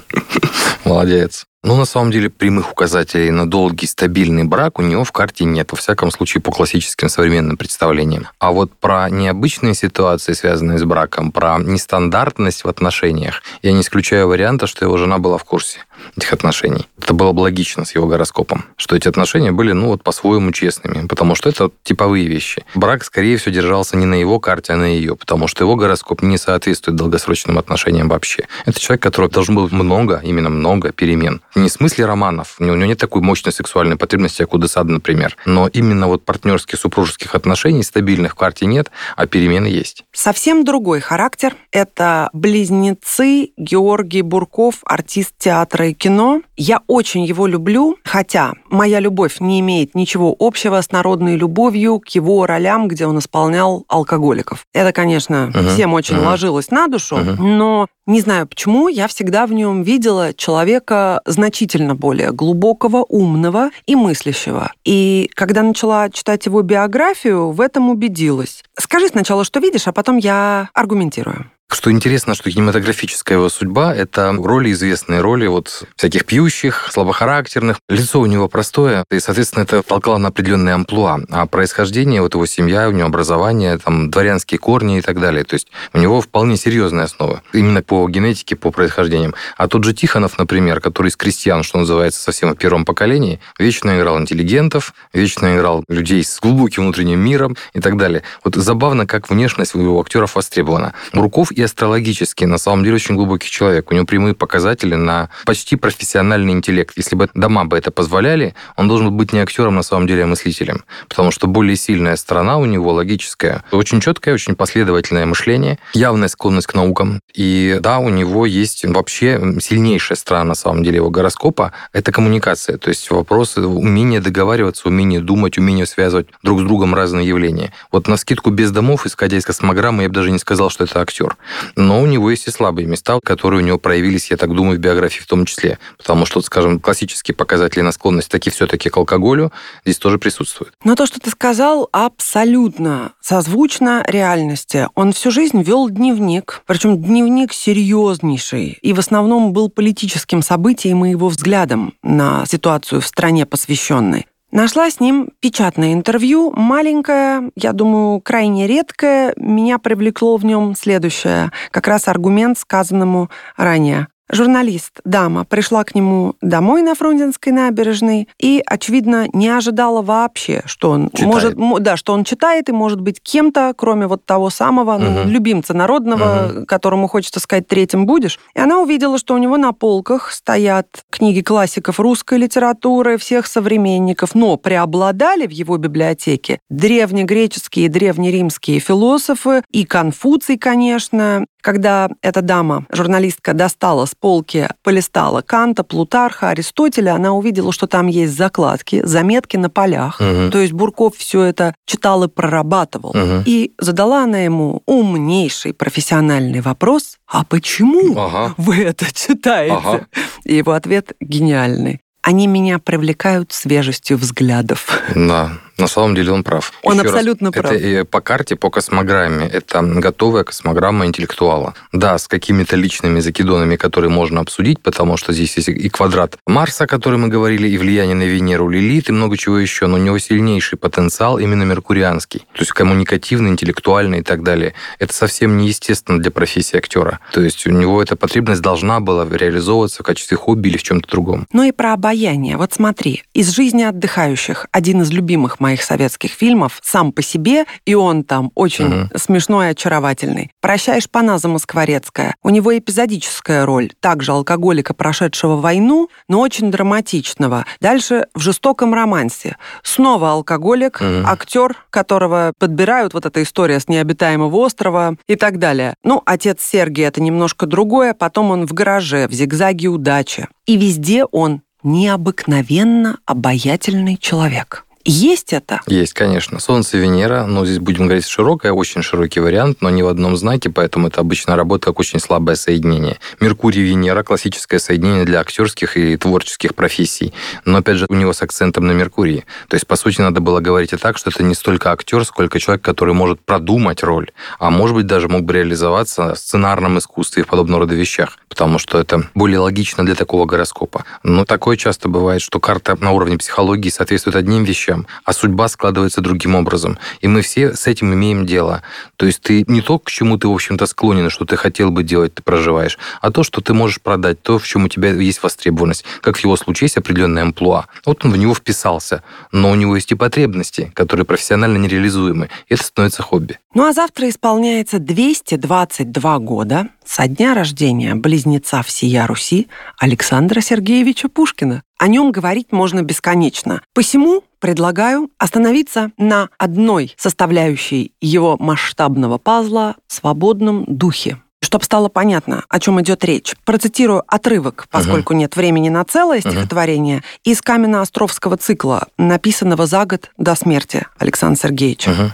Молодец. 0.85 1.47
Но 1.65 1.77
на 1.77 1.85
самом 1.87 2.13
деле 2.13 2.31
прямых 2.31 2.71
указателей 2.71 3.31
на 3.31 3.49
долгий 3.49 3.87
стабильный 3.87 4.45
брак 4.45 4.79
у 4.79 4.83
него 4.83 5.03
в 5.03 5.11
карте 5.11 5.45
нет, 5.45 5.73
во 5.73 5.77
всяком 5.77 6.13
случае 6.13 6.41
по 6.41 6.53
классическим 6.53 7.09
современным 7.09 7.57
представлениям. 7.57 8.29
А 8.39 8.53
вот 8.53 8.73
про 8.73 9.11
необычные 9.11 9.75
ситуации, 9.75 10.35
связанные 10.35 10.79
с 10.79 10.85
браком, 10.85 11.33
про 11.33 11.59
нестандартность 11.59 12.63
в 12.63 12.69
отношениях, 12.69 13.43
я 13.63 13.73
не 13.73 13.81
исключаю 13.81 14.29
варианта, 14.29 14.69
что 14.69 14.85
его 14.85 14.97
жена 14.97 15.19
была 15.19 15.37
в 15.37 15.45
курсе 15.45 15.81
этих 16.17 16.33
отношений. 16.33 16.87
Это 17.01 17.15
было 17.15 17.33
бы 17.33 17.41
логично 17.41 17.85
с 17.85 17.95
его 17.95 18.07
гороскопом, 18.07 18.65
что 18.77 18.97
эти 18.97 19.09
отношения 19.09 19.53
были, 19.53 19.73
ну, 19.73 19.89
вот 19.89 20.03
по-своему 20.03 20.53
честными, 20.53 21.07
потому 21.07 21.35
что 21.35 21.49
это 21.49 21.71
типовые 21.83 22.27
вещи. 22.27 22.65
Брак, 22.75 23.05
скорее 23.05 23.37
всего, 23.37 23.55
держался 23.55 23.97
не 23.97 24.07
на 24.07 24.15
его 24.15 24.41
карте, 24.41 24.73
а 24.73 24.77
на 24.77 24.85
ее, 24.85 25.17
потому 25.17 25.49
что 25.49 25.65
его 25.65 25.77
гороскоп 25.77 26.23
не 26.23 26.39
соответствует 26.39 26.97
долгосрочным 26.97 27.59
отношениям 27.59 28.09
вообще. 28.09 28.47
Это 28.67 28.81
человек, 28.81 29.03
который 29.03 29.31
должен 29.31 29.55
был 29.55 29.69
много, 29.71 30.21
именно 30.25 30.51
много 30.51 30.93
перемен. 30.93 31.41
Не 31.55 31.69
в 31.69 31.73
смысле 31.73 32.07
романов, 32.07 32.57
у 32.59 32.65
него 32.65 32.77
нет 32.77 32.99
такой 32.99 33.23
мощной 33.23 33.53
сексуальной 33.53 33.97
потребности, 33.97 34.43
как 34.43 34.55
у 34.55 34.59
Десада, 34.59 34.93
например, 34.93 35.37
но 35.45 35.69
именно 35.69 36.09
вот 36.09 36.25
партнерских 36.25 36.79
супружеских 36.79 37.35
отношений 37.35 37.83
стабильных 37.83 38.33
в 38.33 38.35
карте 38.37 38.67
нет, 38.67 38.91
а 39.17 39.27
перемены 39.27 39.67
есть. 39.67 40.05
Совсем 40.13 40.65
другой 40.65 41.01
характер. 41.01 41.57
Это 41.73 42.31
близнецы 42.33 43.51
Георгий 43.57 44.23
Бурков, 44.23 44.77
артист 44.85 45.33
театра 45.39 45.88
и 45.89 45.95
кино. 45.95 46.43
Я 46.57 46.81
очень 46.87 47.25
его 47.25 47.47
люблю, 47.47 47.97
хотя 48.05 48.53
моя 48.71 49.01
любовь 49.01 49.41
не 49.41 49.61
имеет 49.61 49.95
ничего 49.95 50.35
общего 50.39 50.81
с 50.81 50.91
народной 50.93 51.37
любовью 51.37 52.01
к 52.01 52.09
его 52.09 52.47
ролям, 52.47 52.89
где 52.89 53.07
он 53.07 53.19
исполнял 53.19 53.85
алкоголиков. 53.89 54.65
Это, 54.73 54.93
конечно, 54.93 55.51
uh-huh. 55.53 55.75
всем 55.75 55.95
очень 55.95 56.17
uh-huh. 56.17 56.27
ложилось 56.27 56.71
на 56.71 56.89
душу, 56.89 57.17
uh-huh. 57.17 57.37
но 57.41 57.87
не 58.07 58.23
знаю 58.23 58.47
почему, 58.47 58.89
я 58.89 59.07
всегда 59.07 59.47
в 59.47 59.53
нем 59.53 59.83
видела 59.83 60.33
человека 60.33 61.21
значительно 61.27 61.95
более 61.95 62.33
глубокого, 62.33 63.05
умного 63.07 63.71
и 63.87 63.97
мыслящего. 63.97 64.73
И 64.85 65.31
когда 65.35 65.63
начала 65.63 66.09
читать 66.09 66.47
его 66.47 66.63
биографию, 66.63 67.51
в 67.51 67.61
этом 67.61 67.91
убедилась. 67.91 68.65
Скажи 68.79 69.09
сначала, 69.09 69.45
что 69.45 69.61
видишь, 69.61 69.89
а 69.89 69.93
потом 69.93 70.17
я 70.17 70.71
аргументирую. 70.73 71.51
Что 71.71 71.93
интересно, 71.93 72.35
что 72.35 72.51
кинематографическая 72.51 73.37
его 73.37 73.51
судьба– 73.51 73.95
это 73.97 74.33
роли, 74.33 74.73
известные 74.73 75.21
роли 75.21 75.47
вот 75.47 75.85
всяких 75.97 76.25
пьющих, 76.25 76.89
слабохарактерных. 76.91 77.79
Лицо 77.91 78.21
у 78.21 78.27
него 78.27 78.49
простое, 78.49 79.05
и, 79.11 79.21
соответственно, 79.21 79.65
это 79.65 79.83
толкало 79.83 80.17
на 80.17 80.29
определенные 80.29 80.75
амплуа. 80.75 81.21
А 81.29 81.45
происхождение, 81.45 82.23
вот 82.23 82.33
его 82.33 82.47
семья, 82.47 82.89
у 82.89 82.93
него 82.93 83.09
образование, 83.09 83.77
там, 83.77 84.11
дворянские 84.11 84.59
корни 84.59 84.99
и 84.99 85.03
так 85.03 85.21
далее. 85.21 85.45
То 85.45 85.55
есть 85.55 85.69
у 85.93 85.99
него 85.99 86.23
вполне 86.23 86.57
серьезная 86.57 87.05
основа. 87.05 87.43
Именно 87.53 87.83
по 87.83 88.09
генетике, 88.09 88.57
по 88.57 88.71
происхождениям. 88.71 89.35
А 89.59 89.69
тот 89.69 89.85
же 89.85 89.93
Тихонов, 89.93 90.39
например, 90.39 90.81
который 90.81 91.09
из 91.09 91.17
крестьян, 91.17 91.63
что 91.63 91.79
называется, 91.79 92.23
совсем 92.23 92.55
в 92.55 92.57
первом 92.57 92.87
поколении, 92.87 93.41
вечно 93.59 93.95
играл 93.99 94.19
интеллигентов, 94.19 94.95
вечно 95.13 95.55
играл 95.55 95.85
людей 95.87 96.25
с 96.25 96.41
глубоким 96.41 96.85
внутренним 96.85 97.21
миром 97.21 97.59
и 97.75 97.81
так 97.81 97.99
далее. 97.99 98.23
Вот 98.43 98.55
забавно, 98.55 99.07
как 99.07 99.29
внешность 99.29 99.75
у 99.75 99.83
его 99.83 100.01
актеров 100.01 100.35
востребована. 100.35 100.95
Руков 101.13 101.53
и 101.59 101.63
астрологически, 101.63 102.45
на 102.45 102.57
самом 102.57 102.85
деле, 102.85 102.95
очень 102.95 103.17
глубокий 103.17 103.51
человек. 103.51 103.91
У 103.91 103.95
него 103.95 104.07
прямые 104.07 104.33
показатели 104.33 104.95
на 104.95 105.29
почти 105.45 105.75
профессиональный 105.75 106.53
интеллект. 106.53 106.93
Если 106.97 107.17
бы 107.17 107.29
дома 107.35 107.65
бы 107.65 107.77
это 107.77 107.91
позволяли, 107.91 108.55
он 108.77 108.87
должен 108.87 109.11
быть 109.11 109.33
не 109.33 109.41
актером, 109.41 109.75
на 109.75 109.83
самом 109.83 110.07
деле, 110.07 110.23
а 110.23 110.27
мыслителем. 110.29 110.85
Потому 111.09 111.33
что 111.33 111.49
более 111.49 111.75
сильная 111.75 112.15
сторона 112.15 112.59
у 112.59 112.65
него 112.65 112.93
логическая. 112.93 113.65
Очень 113.73 114.01
четкое, 114.01 114.35
очень 114.35 114.55
последовательное 114.55 115.27
мышление, 115.27 115.81
явная 115.95 116.29
склонность 116.29 116.69
к 116.69 116.75
наукам. 116.75 117.21
И 117.35 117.79
да, 117.81 117.99
у 117.99 118.09
него 118.09 118.47
есть 118.47 118.85
вообще 118.85 119.41
сильнейшая 119.61 120.17
сторона, 120.17 120.45
на 120.45 120.55
самом 120.55 120.85
деле, 120.85 120.99
его 120.99 121.11
гороскопа– 121.11 121.73
это 121.93 122.13
коммуникация. 122.13 122.79
То 122.79 122.89
есть 122.89 123.11
вопросы 123.11 123.63
умения 123.63 124.21
договариваться, 124.21 124.87
умение 124.87 125.21
думать, 125.21 125.59
умение 125.59 125.87
связывать 125.87 126.29
друг 126.45 126.61
с 126.61 126.63
другом 126.63 126.95
разные 126.95 127.27
явления. 127.27 127.73
Вот 127.91 128.07
на 128.07 128.17
скидку 128.17 128.51
без 128.51 128.71
домов, 128.71 129.07
исходя 129.07 129.37
из 129.37 129.45
космограммы, 129.45 130.05
я 130.05 130.09
бы 130.09 130.15
даже 130.15 130.31
не 130.31 130.39
сказал, 130.39 130.71
что 130.71 130.85
это 130.85 131.01
актер. 131.01 131.37
Но 131.77 132.01
у 132.01 132.07
него 132.07 132.31
есть 132.31 132.47
и 132.47 132.51
слабые 132.51 132.87
места, 132.87 133.19
которые 133.23 133.63
у 133.63 133.65
него 133.65 133.79
проявились, 133.79 134.31
я 134.31 134.37
так 134.37 134.55
думаю, 134.55 134.79
в 134.79 134.81
биографии 134.81 135.21
в 135.21 135.27
том 135.27 135.45
числе. 135.45 135.79
Потому 135.97 136.27
что, 136.27 136.41
скажем, 136.41 136.81
классические 136.81 137.35
показатели 137.35 137.83
на 137.83 137.93
склонность 137.93 138.31
таки 138.31 138.51
все-таки 138.51 138.91
к 138.91 138.97
алкоголю 138.97 139.53
здесь 139.85 139.99
тоже 139.99 140.19
присутствуют. 140.19 140.75
Но 140.85 140.95
то, 140.95 141.07
что 141.07 141.21
ты 141.21 141.31
сказал, 141.31 141.89
абсолютно 141.93 143.13
созвучно 143.21 144.05
реальности. 144.07 144.89
Он 144.95 145.13
всю 145.13 145.31
жизнь 145.31 145.63
вел 145.63 145.89
дневник, 145.89 146.63
причем 146.67 147.01
дневник 147.01 147.53
серьезнейший, 147.53 148.79
и 148.81 148.93
в 148.93 148.99
основном 148.99 149.53
был 149.53 149.69
политическим 149.69 150.43
событием 150.43 151.05
и 151.05 151.11
его 151.11 151.29
взглядом 151.29 151.95
на 152.03 152.45
ситуацию 152.47 153.01
в 153.01 153.07
стране 153.07 153.47
посвященной. 153.47 154.27
Нашла 154.51 154.91
с 154.91 154.99
ним 154.99 155.29
печатное 155.41 155.93
интервью, 155.93 156.53
маленькое, 156.57 157.51
я 157.55 157.73
думаю, 157.73 158.21
крайне 158.21 158.67
редкое. 158.67 159.35
Меня 159.37 159.79
привлекло 159.79 160.39
в 160.39 160.45
нем 160.45 160.75
следующее, 160.75 161.53
как 161.71 161.87
раз 161.87 162.09
аргумент 162.09 162.59
сказанному 162.59 163.29
ранее. 163.57 164.09
Журналист, 164.31 165.01
дама, 165.05 165.45
пришла 165.45 165.85
к 165.85 165.95
нему 165.95 166.35
домой 166.41 166.83
на 166.83 166.95
Фрунзенской 166.95 167.53
набережной 167.53 168.29
и, 168.39 168.63
очевидно, 168.65 169.27
не 169.33 169.49
ожидала 169.49 170.03
вообще, 170.03 170.63
что 170.67 170.91
он 170.91 171.11
читает. 171.11 171.57
может, 171.57 171.83
да, 171.83 171.97
что 171.97 172.13
он 172.13 172.25
читает 172.25 172.69
и 172.69 172.73
может 172.73 173.01
быть 173.01 173.23
кем-то, 173.23 173.73
кроме 173.77 174.07
вот 174.07 174.25
того 174.25 174.51
самого 174.51 174.97
угу. 174.97 175.05
ну, 175.05 175.25
любимца 175.25 175.75
народного, 175.75 176.53
угу. 176.53 176.67
которому 176.67 177.09
хочется 177.09 177.41
сказать 177.41 177.67
третьим 177.67 178.07
будешь. 178.07 178.39
И 178.55 178.61
она 178.61 178.81
увидела, 178.81 179.19
что 179.19 179.35
у 179.35 179.39
него 179.39 179.57
на 179.57 179.73
полках 179.73 180.31
стоят 180.31 180.87
книги 181.11 181.41
классиков 181.41 181.99
русской 181.99 182.39
литературы, 182.39 183.17
всех 183.17 183.47
современников, 183.47 184.35
но 184.35 184.57
преобладали 184.57 185.47
в 185.47 185.51
его 185.51 185.77
библиотеке 185.79 186.59
древнегреческие 186.69 187.87
и 187.87 187.89
древнеримские 187.89 188.81
философы 188.81 189.63
и 189.71 189.85
Конфуций, 189.85 190.59
конечно, 190.59 191.47
когда 191.61 192.09
эта 192.23 192.43
дама, 192.43 192.85
журналистка, 192.93 193.53
достала 193.55 194.07
с 194.07 194.15
полки, 194.15 194.69
полистала 194.83 195.43
Канта, 195.43 195.85
Плутарха, 195.85 196.51
Аристотеля, 196.51 197.15
она 197.15 197.33
увидела, 197.33 197.73
что 197.73 197.87
там 197.87 198.07
есть 198.07 198.37
закладки, 198.37 199.05
заметки 199.05 199.57
на 199.57 199.71
полях. 199.71 200.21
Угу. 200.21 200.51
То 200.51 200.59
есть 200.59 200.73
Бурков 200.73 201.17
все 201.17 201.43
это 201.43 201.75
читал 201.87 202.25
и 202.25 202.29
прорабатывал. 202.29 203.11
Угу. 203.11 203.43
И 203.47 203.73
задала 203.79 204.25
она 204.25 204.39
ему 204.39 204.83
умнейший 204.87 205.73
профессиональный 205.75 206.61
вопрос, 206.61 207.19
а 207.27 207.45
почему 207.45 208.19
ага. 208.19 208.55
вы 208.57 208.79
это 208.83 209.07
читаете? 209.13 209.75
Ага. 209.75 210.07
И 210.45 210.57
его 210.57 210.73
ответ 210.73 211.13
гениальный. 211.21 212.01
Они 212.23 212.47
меня 212.47 212.79
привлекают 212.79 213.53
свежестью 213.53 214.19
взглядов. 214.19 215.01
Да, 215.15 215.53
на 215.79 215.87
самом 215.87 216.15
деле 216.15 216.33
он 216.33 216.43
прав. 216.43 216.73
Он 216.83 216.99
Еще 216.99 217.09
абсолютно 217.09 217.53
раз, 217.53 217.61
прав. 217.61 217.73
Это 217.73 218.05
по 218.05 218.21
карте, 218.21 218.57
по 218.57 218.71
космограмме. 218.71 219.47
Это 219.47 219.83
готовая 219.83 220.45
космограмма 220.45 221.07
интеллектуала. 221.07 221.75
Да, 221.93 222.19
с 222.19 222.29
какими-то 222.29 222.77
личными 222.77 223.21
закидонами, 223.21 223.77
которые 223.77 224.11
можно 224.11 224.41
обсудить, 224.41 224.81
потому 224.81 225.17
что 225.17 225.33
здесь 225.33 225.57
есть 225.57 225.69
и 225.69 225.89
квадрат 225.89 226.37
Марса, 226.47 226.85
о 226.85 226.87
котором 226.87 227.23
мы 227.23 227.29
говорили, 227.29 227.69
и 227.69 227.79
влияние 227.79 228.17
на 228.17 228.25
Венеру, 228.25 228.69
Лилит, 228.69 229.09
и 229.09 229.13
много 229.13 229.37
чего 229.37 229.59
еще. 229.59 229.87
Но 229.87 229.97
у 229.97 230.01
него 230.01 230.19
сильнейший 230.19 230.79
потенциал 230.79 231.39
именно 231.39 231.63
меркурианский. 231.63 232.41
То 232.41 232.61
есть 232.61 232.73
коммуникативный, 232.73 233.51
интеллектуальный 233.51 234.21
и 234.21 234.23
так 234.23 234.43
далее. 234.43 234.75
Это 234.99 235.15
совсем 235.15 235.57
неестественно 235.57 236.19
для 236.19 236.31
профессии 236.31 236.77
актера. 236.77 237.21
То 237.33 237.41
есть 237.41 237.67
у 237.67 237.71
него 237.71 238.03
эта 238.03 238.17
потребность 238.17 238.63
должна 238.63 239.01
была 239.01 239.27
реализовываться 239.31 240.03
в 240.03 240.07
качестве 240.07 240.37
хобби 240.37 240.69
или 240.69 240.77
в 240.77 240.83
чем-то 240.83 241.09
другом. 241.09 241.47
Ну 241.53 241.63
и 241.63 241.73
про 241.73 241.93
обаяние. 241.93 242.57
Вот 242.57 242.73
смотри, 242.73 243.23
из 243.33 243.51
жизни 243.51 243.83
отдыхающих 243.83 244.67
один 244.73 245.03
из 245.03 245.11
любимых 245.11 245.61
моих 245.61 245.68
моих 245.69 245.83
советских 245.83 246.31
фильмов 246.31 246.81
сам 246.83 247.13
по 247.13 247.21
себе, 247.21 247.67
и 247.85 247.95
он 247.95 248.25
там 248.25 248.51
очень 248.55 249.03
угу. 249.03 249.19
смешной 249.19 249.67
и 249.67 249.71
очаровательный. 249.73 250.51
«Прощаешь 250.63 251.11
Паназа 251.11 251.49
Москворецкая». 251.49 252.35
У 252.43 252.49
него 252.49 252.77
эпизодическая 252.77 253.67
роль, 253.67 253.93
также 254.01 254.33
алкоголика, 254.33 254.95
прошедшего 254.95 255.57
войну, 255.57 256.09
но 256.27 256.41
очень 256.41 256.71
драматичного. 256.71 257.67
Дальше 257.83 258.29
в 258.35 258.41
«Жестоком 258.41 258.95
романсе». 258.95 259.59
Снова 259.83 260.33
алкоголик, 260.33 261.03
угу. 261.03 261.27
актер, 261.27 261.77
которого 261.91 262.55
подбирают, 262.59 263.13
вот 263.13 263.27
эта 263.27 263.43
история 263.43 263.79
с 263.79 263.89
необитаемого 263.89 264.57
острова 264.57 265.17
и 265.27 265.37
так 265.37 265.59
далее. 265.59 265.95
Ну, 266.03 266.23
отец 266.25 266.63
Сергий— 266.63 267.05
это 267.07 267.21
немножко 267.21 267.67
другое, 267.67 268.15
потом 268.15 268.53
он 268.53 268.67
в 268.67 268.73
гараже, 268.73 269.29
в 269.29 269.33
«Зигзаге 269.33 269.89
удачи». 269.89 270.49
И 270.65 270.79
везде 270.79 271.27
он 271.27 271.61
необыкновенно 271.83 273.19
обаятельный 273.27 274.17
человек. 274.17 274.87
Есть 275.05 275.53
это? 275.53 275.81
Есть, 275.87 276.13
конечно. 276.13 276.61
Солнце, 276.61 276.99
Венера, 276.99 277.47
но 277.47 277.65
здесь 277.65 277.79
будем 277.79 278.07
говорить 278.07 278.27
широкое, 278.27 278.73
очень 278.73 279.03
широкий 279.03 279.41
вариант, 279.41 279.79
но 279.81 279.91
не 279.91 280.03
в 280.03 280.09
одном 280.09 280.37
знаке, 280.37 280.71
поэтому 280.71 281.09
это 281.09 281.21
обычно 281.21 281.57
работает 281.57 281.85
как 281.85 282.01
очень 282.01 282.21
слабое 282.21 282.57
соединение. 282.57 283.19
Меркурий, 283.41 283.83
Венера, 283.83 284.23
классическое 284.23 284.81
соединение 284.81 285.25
для 285.25 285.41
актерских 285.41 285.97
и 285.97 286.17
творческих 286.17 286.75
профессий. 286.75 287.33
Но, 287.65 287.79
опять 287.79 287.97
же, 287.97 288.07
у 288.09 288.15
него 288.15 288.33
с 288.33 288.43
акцентом 288.43 288.87
на 288.87 288.93
Меркурии. 288.93 289.45
То 289.69 289.75
есть, 289.75 289.87
по 289.87 289.97
сути, 289.97 290.21
надо 290.21 290.41
было 290.41 290.61
говорить 290.61 290.93
и 290.93 290.97
так, 290.97 291.17
что 291.17 291.31
это 291.31 291.43
не 291.43 291.55
столько 291.55 291.93
актер, 291.93 292.25
сколько 292.25 292.61
человек, 292.61 292.85
который 292.85 293.15
может 293.15 293.41
продумать 293.41 294.03
роль, 294.03 294.31
а 294.59 294.71
может 294.71 294.95
быть, 294.97 295.07
даже 295.07 295.29
мог 295.29 295.43
бы 295.43 295.55
реализоваться 295.55 296.35
в 296.35 296.39
сценарном 296.39 296.99
искусстве 296.99 297.43
и 297.43 297.47
подобного 297.47 297.83
рода 297.83 297.95
вещах, 297.95 298.39
потому 298.49 298.79
что 298.79 298.99
это 298.99 299.29
более 299.35 299.61
логично 299.61 300.05
для 300.05 300.15
такого 300.15 300.45
гороскопа. 300.45 301.05
Но 301.23 301.45
такое 301.45 301.77
часто 301.77 302.09
бывает, 302.09 302.43
что 302.43 302.61
карта 302.61 302.97
на 303.01 303.13
уровне 303.13 303.39
психологии 303.39 303.91
соответствует 303.91 304.37
одним 304.37 304.65
вещам, 304.65 304.88
вещам, 304.89 305.07
а 305.25 305.33
судьба 305.33 305.69
складывается 305.69 306.21
другим 306.21 306.55
образом. 306.55 306.99
И 307.21 307.29
мы 307.29 307.43
все 307.43 307.75
с 307.75 307.87
этим 307.87 308.13
имеем 308.15 308.47
дело. 308.47 308.83
То 309.17 309.27
есть 309.27 309.41
ты 309.43 309.65
не 309.67 309.81
то, 309.81 309.99
к 309.99 310.11
чему 310.11 310.39
ты, 310.39 310.49
в 310.49 310.53
общем-то, 310.53 310.87
склонен, 310.87 311.31
что 311.31 311.45
ты 311.45 311.57
хотел 311.57 311.91
бы 311.91 312.03
делать, 312.03 312.35
ты 312.35 312.43
проживаешь, 312.43 312.99
а 313.21 313.31
то, 313.31 313.43
что 313.43 313.61
ты 313.61 313.75
можешь 313.75 314.01
продать, 314.01 314.43
то, 314.43 314.59
в 314.59 314.67
чем 314.67 314.85
у 314.85 314.89
тебя 314.89 315.13
есть 315.13 315.43
востребованность. 315.43 316.05
Как 316.21 316.37
в 316.37 316.45
его 316.45 316.57
случае 316.57 316.87
есть 316.87 316.97
определенная 316.97 317.43
амплуа. 317.43 317.87
Вот 318.05 318.25
он 318.25 318.33
в 318.33 318.37
него 318.37 318.55
вписался, 318.55 319.23
но 319.53 319.71
у 319.71 319.75
него 319.75 319.97
есть 319.97 320.13
и 320.13 320.15
потребности, 320.15 320.91
которые 320.95 321.25
профессионально 321.27 321.79
нереализуемы. 321.79 322.49
И 322.69 322.75
это 322.75 322.85
становится 322.85 323.23
хобби. 323.23 323.59
Ну 323.75 323.87
а 323.87 323.93
завтра 323.93 324.29
исполняется 324.29 324.99
222 324.99 326.39
года 326.39 326.89
со 327.09 327.27
дня 327.27 327.55
рождения 327.55 328.15
близнеца 328.15 328.83
всея 328.83 329.27
Руси 329.27 329.69
Александра 329.99 330.61
Сергеевича 330.61 331.29
Пушкина. 331.29 331.83
О 331.99 332.07
нем 332.07 332.31
говорить 332.31 332.71
можно 332.71 333.03
бесконечно. 333.03 333.81
Посему 333.95 334.45
предлагаю 334.61 335.31
остановиться 335.39 336.13
на 336.19 336.51
одной 336.59 337.15
составляющей 337.17 338.13
его 338.21 338.57
масштабного 338.59 339.39
пазла– 339.39 339.97
свободном 340.07 340.85
духе. 340.87 341.39
Чтобы 341.61 341.85
стало 341.85 342.09
понятно, 342.09 342.65
о 342.69 342.79
чем 342.79 343.01
идет 343.01 343.25
речь, 343.25 343.55
процитирую 343.65 344.23
отрывок, 344.29 344.87
поскольку 344.91 345.33
uh-huh. 345.33 345.39
нет 345.39 345.57
времени 345.57 345.89
на 345.89 346.05
целое 346.05 346.41
стихотворение, 346.41 347.19
uh-huh. 347.19 347.41
из 347.45 347.61
Каменно-Островского 347.63 348.57
цикла, 348.59 349.09
написанного 349.19 349.87
за 349.87 350.05
год 350.05 350.31
до 350.37 350.55
смерти 350.55 351.07
Александра 351.19 351.61
Сергеевича. 351.61 352.11
Uh-huh. 352.11 352.31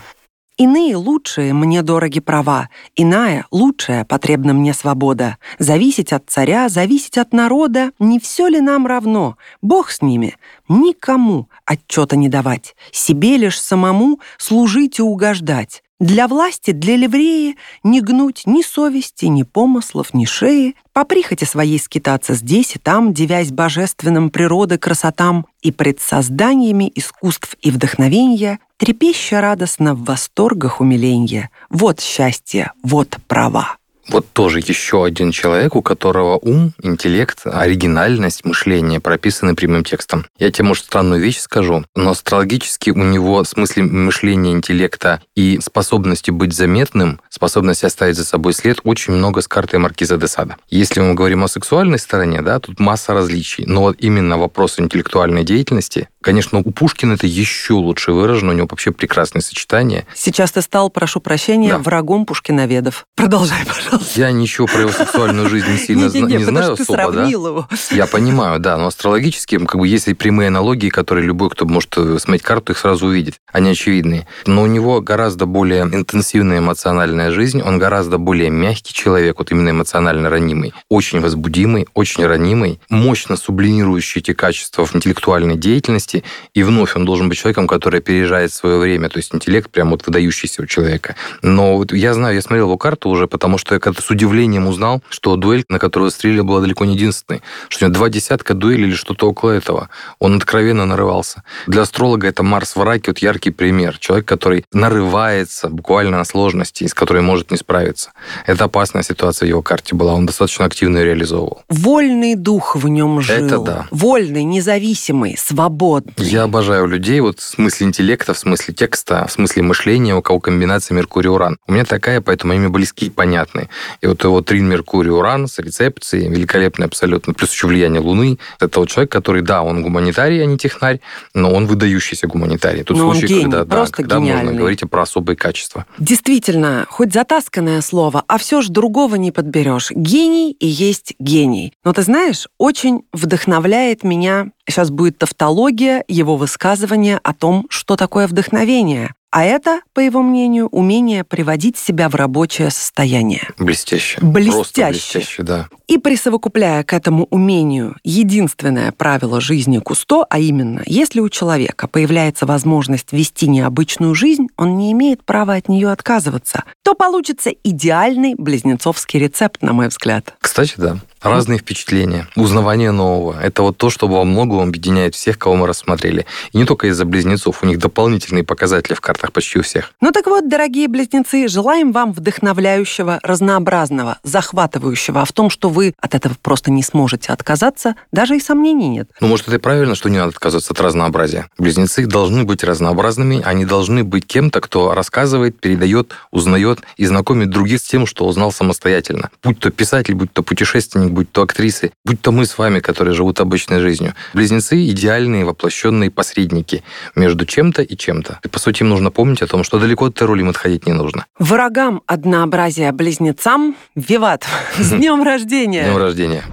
Иные 0.57 0.95
лучшие 0.95 1.53
мне 1.53 1.83
дороги 1.83 2.21
права, 2.21 2.69
иная 2.95 3.45
лучшая 3.51 4.05
потребна 4.05 4.53
мне 4.53 4.73
свобода. 4.73 5.37
Зависеть 5.59 6.13
от 6.13 6.31
царя, 6.31 6.69
зависеть 6.69 7.19
от 7.19 7.33
народа, 7.33 7.91
не 7.99 8.21
все 8.21 8.47
ли 8.47 8.61
нам 8.61 8.87
равно? 8.87 9.37
Бог 9.63 9.91
с 9.91 10.01
ними, 10.01 10.37
никому 10.69 11.49
отчета 11.65 12.15
не 12.15 12.29
давать, 12.29 12.77
себе 12.93 13.37
лишь 13.37 13.61
самому 13.61 14.21
служить 14.39 15.01
и 15.01 15.03
угождать. 15.03 15.83
Для 15.99 16.29
власти, 16.29 16.73
для 16.73 16.97
ливреи 16.97 17.57
не 17.83 18.01
гнуть 18.01 18.43
ни 18.47 18.63
совести, 18.63 19.27
ни 19.27 19.43
помыслов, 19.43 20.13
ни 20.15 20.25
шеи, 20.25 20.77
по 20.93 21.05
прихоти 21.05 21.45
своей 21.45 21.81
скитаться 21.81 22.35
здесь 22.35 22.77
и 22.77 22.79
там, 22.79 23.13
девясь 23.13 23.51
божественным 23.51 24.31
природы 24.31 24.79
красотам 24.79 25.47
и 25.63 25.73
пред 25.73 26.01
созданиями 26.01 26.93
искусств 26.95 27.57
и 27.61 27.71
вдохновенья, 27.71 28.59
трепеща 28.85 29.41
радостно 29.41 29.95
в 29.95 30.05
восторгах 30.05 30.83
умиленья. 30.83 31.49
Вот 31.71 32.01
счастье, 32.01 32.73
вот 32.83 33.17
права. 33.27 33.79
Вот 34.09 34.27
тоже 34.33 34.59
еще 34.59 35.05
один 35.05 35.31
человек, 35.31 35.77
у 35.77 35.83
которого 35.83 36.39
ум, 36.39 36.73
интеллект, 36.83 37.41
оригинальность 37.45 38.45
мышления 38.45 39.01
прописаны 39.01 39.55
прямым 39.55 39.85
текстом. 39.85 40.27
Я 40.39 40.51
тебе, 40.51 40.67
может, 40.67 40.85
странную 40.85 41.21
вещь 41.21 41.39
скажу, 41.39 41.85
но 41.95 42.11
астрологически 42.11 42.91
у 42.91 43.03
него 43.03 43.43
в 43.43 43.49
смысле 43.49 43.85
мышления, 43.85 44.53
интеллекта 44.53 45.23
и 45.35 45.59
способности 45.63 46.31
быть 46.31 46.53
заметным, 46.53 47.21
способности 47.31 47.87
оставить 47.87 48.17
за 48.17 48.25
собой 48.25 48.53
след, 48.53 48.81
очень 48.85 49.15
много 49.15 49.41
с 49.41 49.49
картой 49.49 49.79
Маркиза 49.79 50.17
де 50.17 50.27
Сада. 50.27 50.57
Если 50.69 51.01
мы 51.01 51.15
говорим 51.15 51.45
о 51.45 51.49
сексуальной 51.49 51.99
стороне, 51.99 52.43
да, 52.43 52.61
тут 52.61 52.81
масса 52.81 53.15
различий, 53.15 53.65
но 53.67 53.83
вот 53.83 53.97
именно 53.99 54.39
вопрос 54.39 54.79
интеллектуальной 54.79 55.45
деятельности, 55.45 56.09
конечно, 56.21 56.59
у 56.59 56.71
Пушкина 56.71 57.15
это 57.15 57.27
еще 57.27 57.75
лучше 57.75 58.13
выражено, 58.13 58.53
у 58.53 58.55
него 58.55 58.67
вообще 58.71 58.91
прекрасное 58.91 59.43
сочетание. 59.43 60.07
Сейчас 60.15 60.53
ты 60.53 60.63
стал, 60.63 60.91
прошу 60.91 61.21
прощения, 61.21 61.71
да. 61.71 61.79
врагом 61.79 62.27
пушкиноведов. 62.27 63.07
Продолжай, 63.15 63.65
пожалуйста. 63.67 63.94
Пожалуйста. 63.99 64.21
Я 64.21 64.33
ничего 64.33 64.67
про 64.67 64.81
его 64.81 64.91
сексуальную 64.91 65.49
жизнь 65.49 65.71
не 65.71 65.79
сильно 65.79 66.09
не 66.27 66.45
знаю 66.45 66.73
особо, 66.73 67.13
да? 67.13 67.27
его. 67.27 67.69
Я 67.91 68.07
понимаю, 68.07 68.61
да, 68.61 68.77
но 68.77 68.87
астрологически, 68.87 69.59
как 69.59 69.81
бы, 69.81 69.89
есть 69.89 70.09
и 70.09 70.15
прямые 70.15 70.49
аналогии, 70.49 70.89
которые 70.89 71.27
любой, 71.27 71.51
кто 71.51 71.67
может 71.67 71.97
э, 71.97 72.19
смотреть 72.19 72.43
карту, 72.43 72.73
их 72.73 72.79
сразу 72.79 73.07
увидит. 73.07 73.35
Они 73.53 73.71
очевидные. 73.71 74.27
Но 74.47 74.63
у 74.63 74.67
него 74.67 75.01
гораздо 75.01 75.47
более 75.47 75.83
интенсивная 75.83 76.59
эмоциональная 76.59 77.31
жизнь, 77.31 77.63
он 77.63 77.79
гораздо 77.79 78.19
более 78.19 78.51
мягкий 78.51 78.93
человек, 78.93 79.39
вот 79.39 79.51
именно 79.51 79.71
эмоционально 79.71 80.31
ранимый, 80.31 80.75
очень 80.89 81.21
возбудимый, 81.21 81.87
очень 81.95 82.27
ранимый, 82.27 82.81
мощно 82.89 83.37
сублимирующий 83.37 84.21
эти 84.21 84.33
качества 84.33 84.85
в 84.85 84.95
интеллектуальной 84.95 85.57
деятельности, 85.57 86.25
и 86.55 86.63
вновь 86.63 86.97
он 86.97 87.05
должен 87.05 87.29
быть 87.29 87.39
человеком, 87.39 87.67
который 87.67 88.01
опережает 88.01 88.53
свое 88.53 88.79
время, 88.79 89.09
то 89.09 89.19
есть 89.19 89.35
интеллект 89.35 89.71
прям 89.71 89.91
вот 89.91 90.07
выдающийся 90.07 90.63
у 90.63 90.67
человека. 90.67 91.17
Но 91.43 91.77
вот 91.77 91.93
я 91.93 92.15
знаю, 92.15 92.35
я 92.35 92.43
смотрел 92.43 92.67
его 92.67 92.79
карту 92.79 93.09
уже, 93.09 93.27
потому 93.27 93.59
что 93.59 93.75
я 93.75 93.81
как-то 93.85 94.03
с 94.03 94.11
удивлением 94.11 94.67
узнал, 94.67 95.03
что 95.11 95.37
дуэль, 95.37 95.65
на 95.69 95.79
которую 95.79 96.11
стрелили, 96.11 96.41
была 96.41 96.61
далеко 96.61 96.87
не 96.87 96.95
единственной, 96.95 97.43
что 97.69 97.85
у 97.85 97.89
него 97.89 97.95
два 97.95 98.09
десятка 98.09 98.55
дуэлей 98.55 98.89
или 98.89 98.95
что-то 98.95 99.29
около 99.29 99.51
этого. 99.51 99.91
Он 100.19 100.37
откровенно 100.37 100.87
нарывался. 100.87 101.43
Для 101.67 101.83
астролога 101.83 102.27
это 102.27 102.43
Марс 102.43 102.77
в 102.77 102.83
раке, 102.83 103.11
вот 103.11 103.19
яркий 103.19 103.51
пример. 103.51 103.99
Человек, 103.99 104.27
который 104.27 104.65
нарывается 104.73 105.69
буквально 105.69 106.17
на 106.17 106.25
сложности, 106.25 106.87
с 106.87 106.95
которой 106.95 107.21
может 107.21 107.51
не 107.51 107.59
справиться. 107.59 108.13
Это 108.47 108.65
опасная 108.65 109.03
ситуация 109.03 109.47
в 109.47 109.51
его 109.51 109.61
карте 109.63 109.95
была. 109.95 110.15
Он 110.15 110.25
достаточно 110.25 110.65
активно 110.65 110.99
ее 110.99 111.05
реализовывал. 111.05 111.63
Вольный 111.69 112.37
дух 112.37 112.77
в 112.77 112.89
нем 112.89 113.21
жил. 113.21 113.47
Это 113.47 113.59
да. 113.59 113.87
Вольный, 113.91 114.45
независимый, 114.45 115.37
свободный. 115.37 116.15
Я 116.17 116.45
обожаю 116.45 116.87
людей 116.87 117.21
вот 117.21 117.41
в 117.41 117.43
смысле 117.43 117.89
интеллекта, 117.89 118.33
в 118.33 118.39
смысле 118.39 118.73
текста, 118.73 119.27
в 119.27 119.33
смысле 119.33 119.63
мышления, 119.63 120.15
у 120.15 120.23
кого 120.23 120.41
комбинация 120.41 120.95
Меркурий-Уран. 120.95 121.59
У 121.67 121.73
меня 121.73 121.85
такая, 121.85 122.23
поэтому 122.23 122.55
мне 122.55 122.69
близки 122.71 123.07
и 123.07 123.11
понятны. 123.11 123.69
И 124.01 124.07
вот 124.07 124.23
его 124.25 124.41
трин 124.41 124.69
Меркурий-Уран 124.69 125.49
с 125.49 125.59
рецепцией, 125.59 126.29
великолепный 126.29 126.87
абсолютно, 126.87 127.35
плюс 127.35 127.53
еще 127.53 127.67
влияние 127.67 128.01
Луны. 128.01 128.39
Это 128.61 128.81
вот 128.81 128.89
человек, 128.89 129.11
который, 129.11 129.43
да, 129.43 129.63
он 129.63 129.83
гуманитарий, 129.83 130.43
а 130.43 130.47
не 130.47 130.59
технарь, 130.59 131.01
но 131.35 131.53
он 131.53 131.67
выдающийся 131.67 132.27
гуманитарий. 132.27 132.83
Тут 132.83 132.97
Но 132.97 133.13
случай, 133.13 133.27
гений, 133.27 133.43
когда, 133.43 133.65
да, 133.65 133.87
когда 133.91 134.21
можно 134.21 134.33
гениальный. 134.33 134.59
говорить 134.59 134.81
про 134.91 135.03
особые 135.03 135.37
качества. 135.37 135.87
Действительно, 135.99 136.87
хоть 136.89 137.13
затасканное 137.13 137.81
слово, 137.81 138.25
а 138.29 138.39
все 138.39 138.63
ж 138.63 138.69
другого 138.69 139.17
не 139.17 139.33
подберешь. 139.33 139.91
Гений 139.91 140.53
и 140.53 140.67
есть 140.67 141.15
гений. 141.19 141.73
Но 141.85 141.93
ты 141.93 142.03
знаешь, 142.03 142.49
очень 142.59 143.03
вдохновляет 143.13 144.05
меня, 144.05 144.49
сейчас 144.69 144.91
будет 144.91 145.19
тавтология, 145.19 146.05
его 146.09 146.37
высказывание 146.37 147.19
о 147.23 147.35
том, 147.35 147.67
что 147.69 147.97
такое 147.97 148.27
вдохновение. 148.27 149.13
А 149.35 149.43
это, 149.43 149.81
по 149.95 149.99
его 149.99 150.23
мнению, 150.23 150.69
умение 150.69 151.25
приводить 151.25 151.77
себя 151.77 152.09
в 152.09 152.15
рабочее 152.15 152.71
состояние. 152.71 153.49
Блестяще. 153.59 154.21
Блестяще. 154.21 154.53
Просто 154.53 154.87
блестяще, 154.91 155.43
да. 155.43 155.69
И 155.89 155.99
присовокупляя 155.99 156.85
к 156.85 156.93
этому 156.93 157.25
умению 157.31 157.97
единственное 158.05 158.93
правило 158.93 159.41
жизни 159.41 159.81
Кусто, 159.81 160.25
а 160.31 160.39
именно, 160.39 160.83
если 160.87 161.19
у 161.19 161.29
человека 161.29 161.89
появляется 161.89 162.47
возможность 162.47 163.13
вести 163.13 163.49
необычную 163.49 164.15
жизнь, 164.15 164.47
он 164.57 164.77
не 164.77 164.93
имеет 164.93 165.25
права 165.25 165.55
от 165.55 165.69
нее 165.69 165.91
отказываться, 165.91 166.63
то 166.85 166.95
получится 166.95 167.51
идеальный 167.51 168.37
близнецовский 168.37 169.19
рецепт, 169.19 169.63
на 169.63 169.73
мой 169.73 169.89
взгляд. 169.89 170.33
Кстати, 170.41 170.75
да. 170.77 170.99
Разные 171.25 171.59
впечатления, 171.59 172.29
узнавание 172.37 172.91
нового. 172.91 173.41
Это 173.41 173.63
вот 173.63 173.79
то, 173.79 173.89
что 173.89 174.09
во 174.09 174.25
многом 174.25 174.69
объединяет 174.69 175.15
всех, 175.15 175.39
кого 175.39 175.57
мы 175.57 175.67
рассмотрели. 175.67 176.27
И 176.53 176.59
не 176.59 176.67
только 176.67 176.89
из-за 176.89 177.07
близнецов, 177.07 177.63
у 177.63 177.67
них 177.67 177.79
дополнительные 177.79 178.45
показатели 178.45 178.93
в 178.93 179.01
картах 179.01 179.33
почти 179.33 179.59
у 179.59 179.63
всех. 179.63 179.93
Ну 180.03 180.13
так 180.13 180.27
вот, 180.27 180.51
дорогие 180.51 180.87
близнецы, 180.87 181.49
желаем 181.49 181.93
вам 181.93 182.13
вдохновляющего, 182.13 183.21
разнообразного, 183.23 184.19
захватывающего, 184.23 185.23
а 185.23 185.25
в 185.25 185.33
том, 185.33 185.49
что 185.49 185.71
вы 185.71 185.95
от 185.99 186.15
этого 186.15 186.35
просто 186.43 186.71
не 186.71 186.83
сможете 186.83 187.33
отказаться, 187.33 187.97
даже 188.13 188.37
и 188.37 188.41
сомнений 188.41 188.89
нет. 188.89 189.09
Ну, 189.21 189.29
может, 189.29 189.47
это 189.49 189.57
и 189.57 189.59
правильно, 189.59 189.95
что 189.95 190.11
не 190.11 190.19
надо 190.19 190.29
отказываться 190.29 190.75
от 190.75 190.81
разнообразия. 190.83 191.49
Близнецы 191.57 192.05
должны 192.05 192.45
быть 192.45 192.63
разнообразными, 192.63 193.41
они 193.43 193.65
должны 193.65 194.05
быть 194.05 194.27
кем-то, 194.27 194.61
кто 194.61 194.93
рассказывает, 194.93 195.59
передает, 195.59 196.13
узнает 196.31 196.81
и 196.99 197.07
знакомит 197.07 197.49
других 197.49 197.81
с 197.81 197.85
тем, 197.85 198.05
что 198.05 198.27
узнал 198.27 198.53
самостоятельно. 198.53 199.31
Будь 199.43 199.59
то 199.59 199.71
писатель, 199.71 200.15
будь 200.15 200.31
то 200.31 200.43
путешественник, 200.43 201.14
будь 201.15 201.33
то 201.33 201.43
актрисы, 201.43 201.93
будь 202.05 202.21
то 202.21 202.33
мы 202.33 202.45
с 202.45 202.59
вами, 202.59 202.81
которые 202.81 203.15
живут 203.15 203.41
обычной 203.41 203.81
жизнью. 203.81 204.15
Близнецы– 204.35 204.87
идеальные 204.91 205.45
воплощенные 205.45 206.11
посредники 206.11 206.83
между 207.15 207.47
чем-то 207.47 207.83
и 207.83 207.97
чем-то. 207.97 208.41
И, 208.45 208.49
по 208.49 208.59
сути, 208.59 208.83
им 208.83 208.91
нужно 208.91 209.11
помнить 209.11 209.43
о 209.43 209.47
том, 209.47 209.65
что 209.65 209.79
далеко 209.79 210.07
от 210.07 210.17
этой 210.17 210.27
роли 210.27 210.41
им 210.41 210.51
отходить 210.51 210.87
не 210.87 210.93
нужно. 210.93 211.27
Врагам 211.39 212.03
однообразия 212.07 212.93
близнецам– 212.93 213.77
виват! 213.95 214.45
С 214.79 214.91
днем 214.91 215.23
рождения! 215.23 215.85
Днем 215.85 215.97
рождения! 215.97 216.45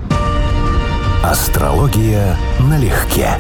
Астрология 1.24 2.38
налегке. 2.60 3.38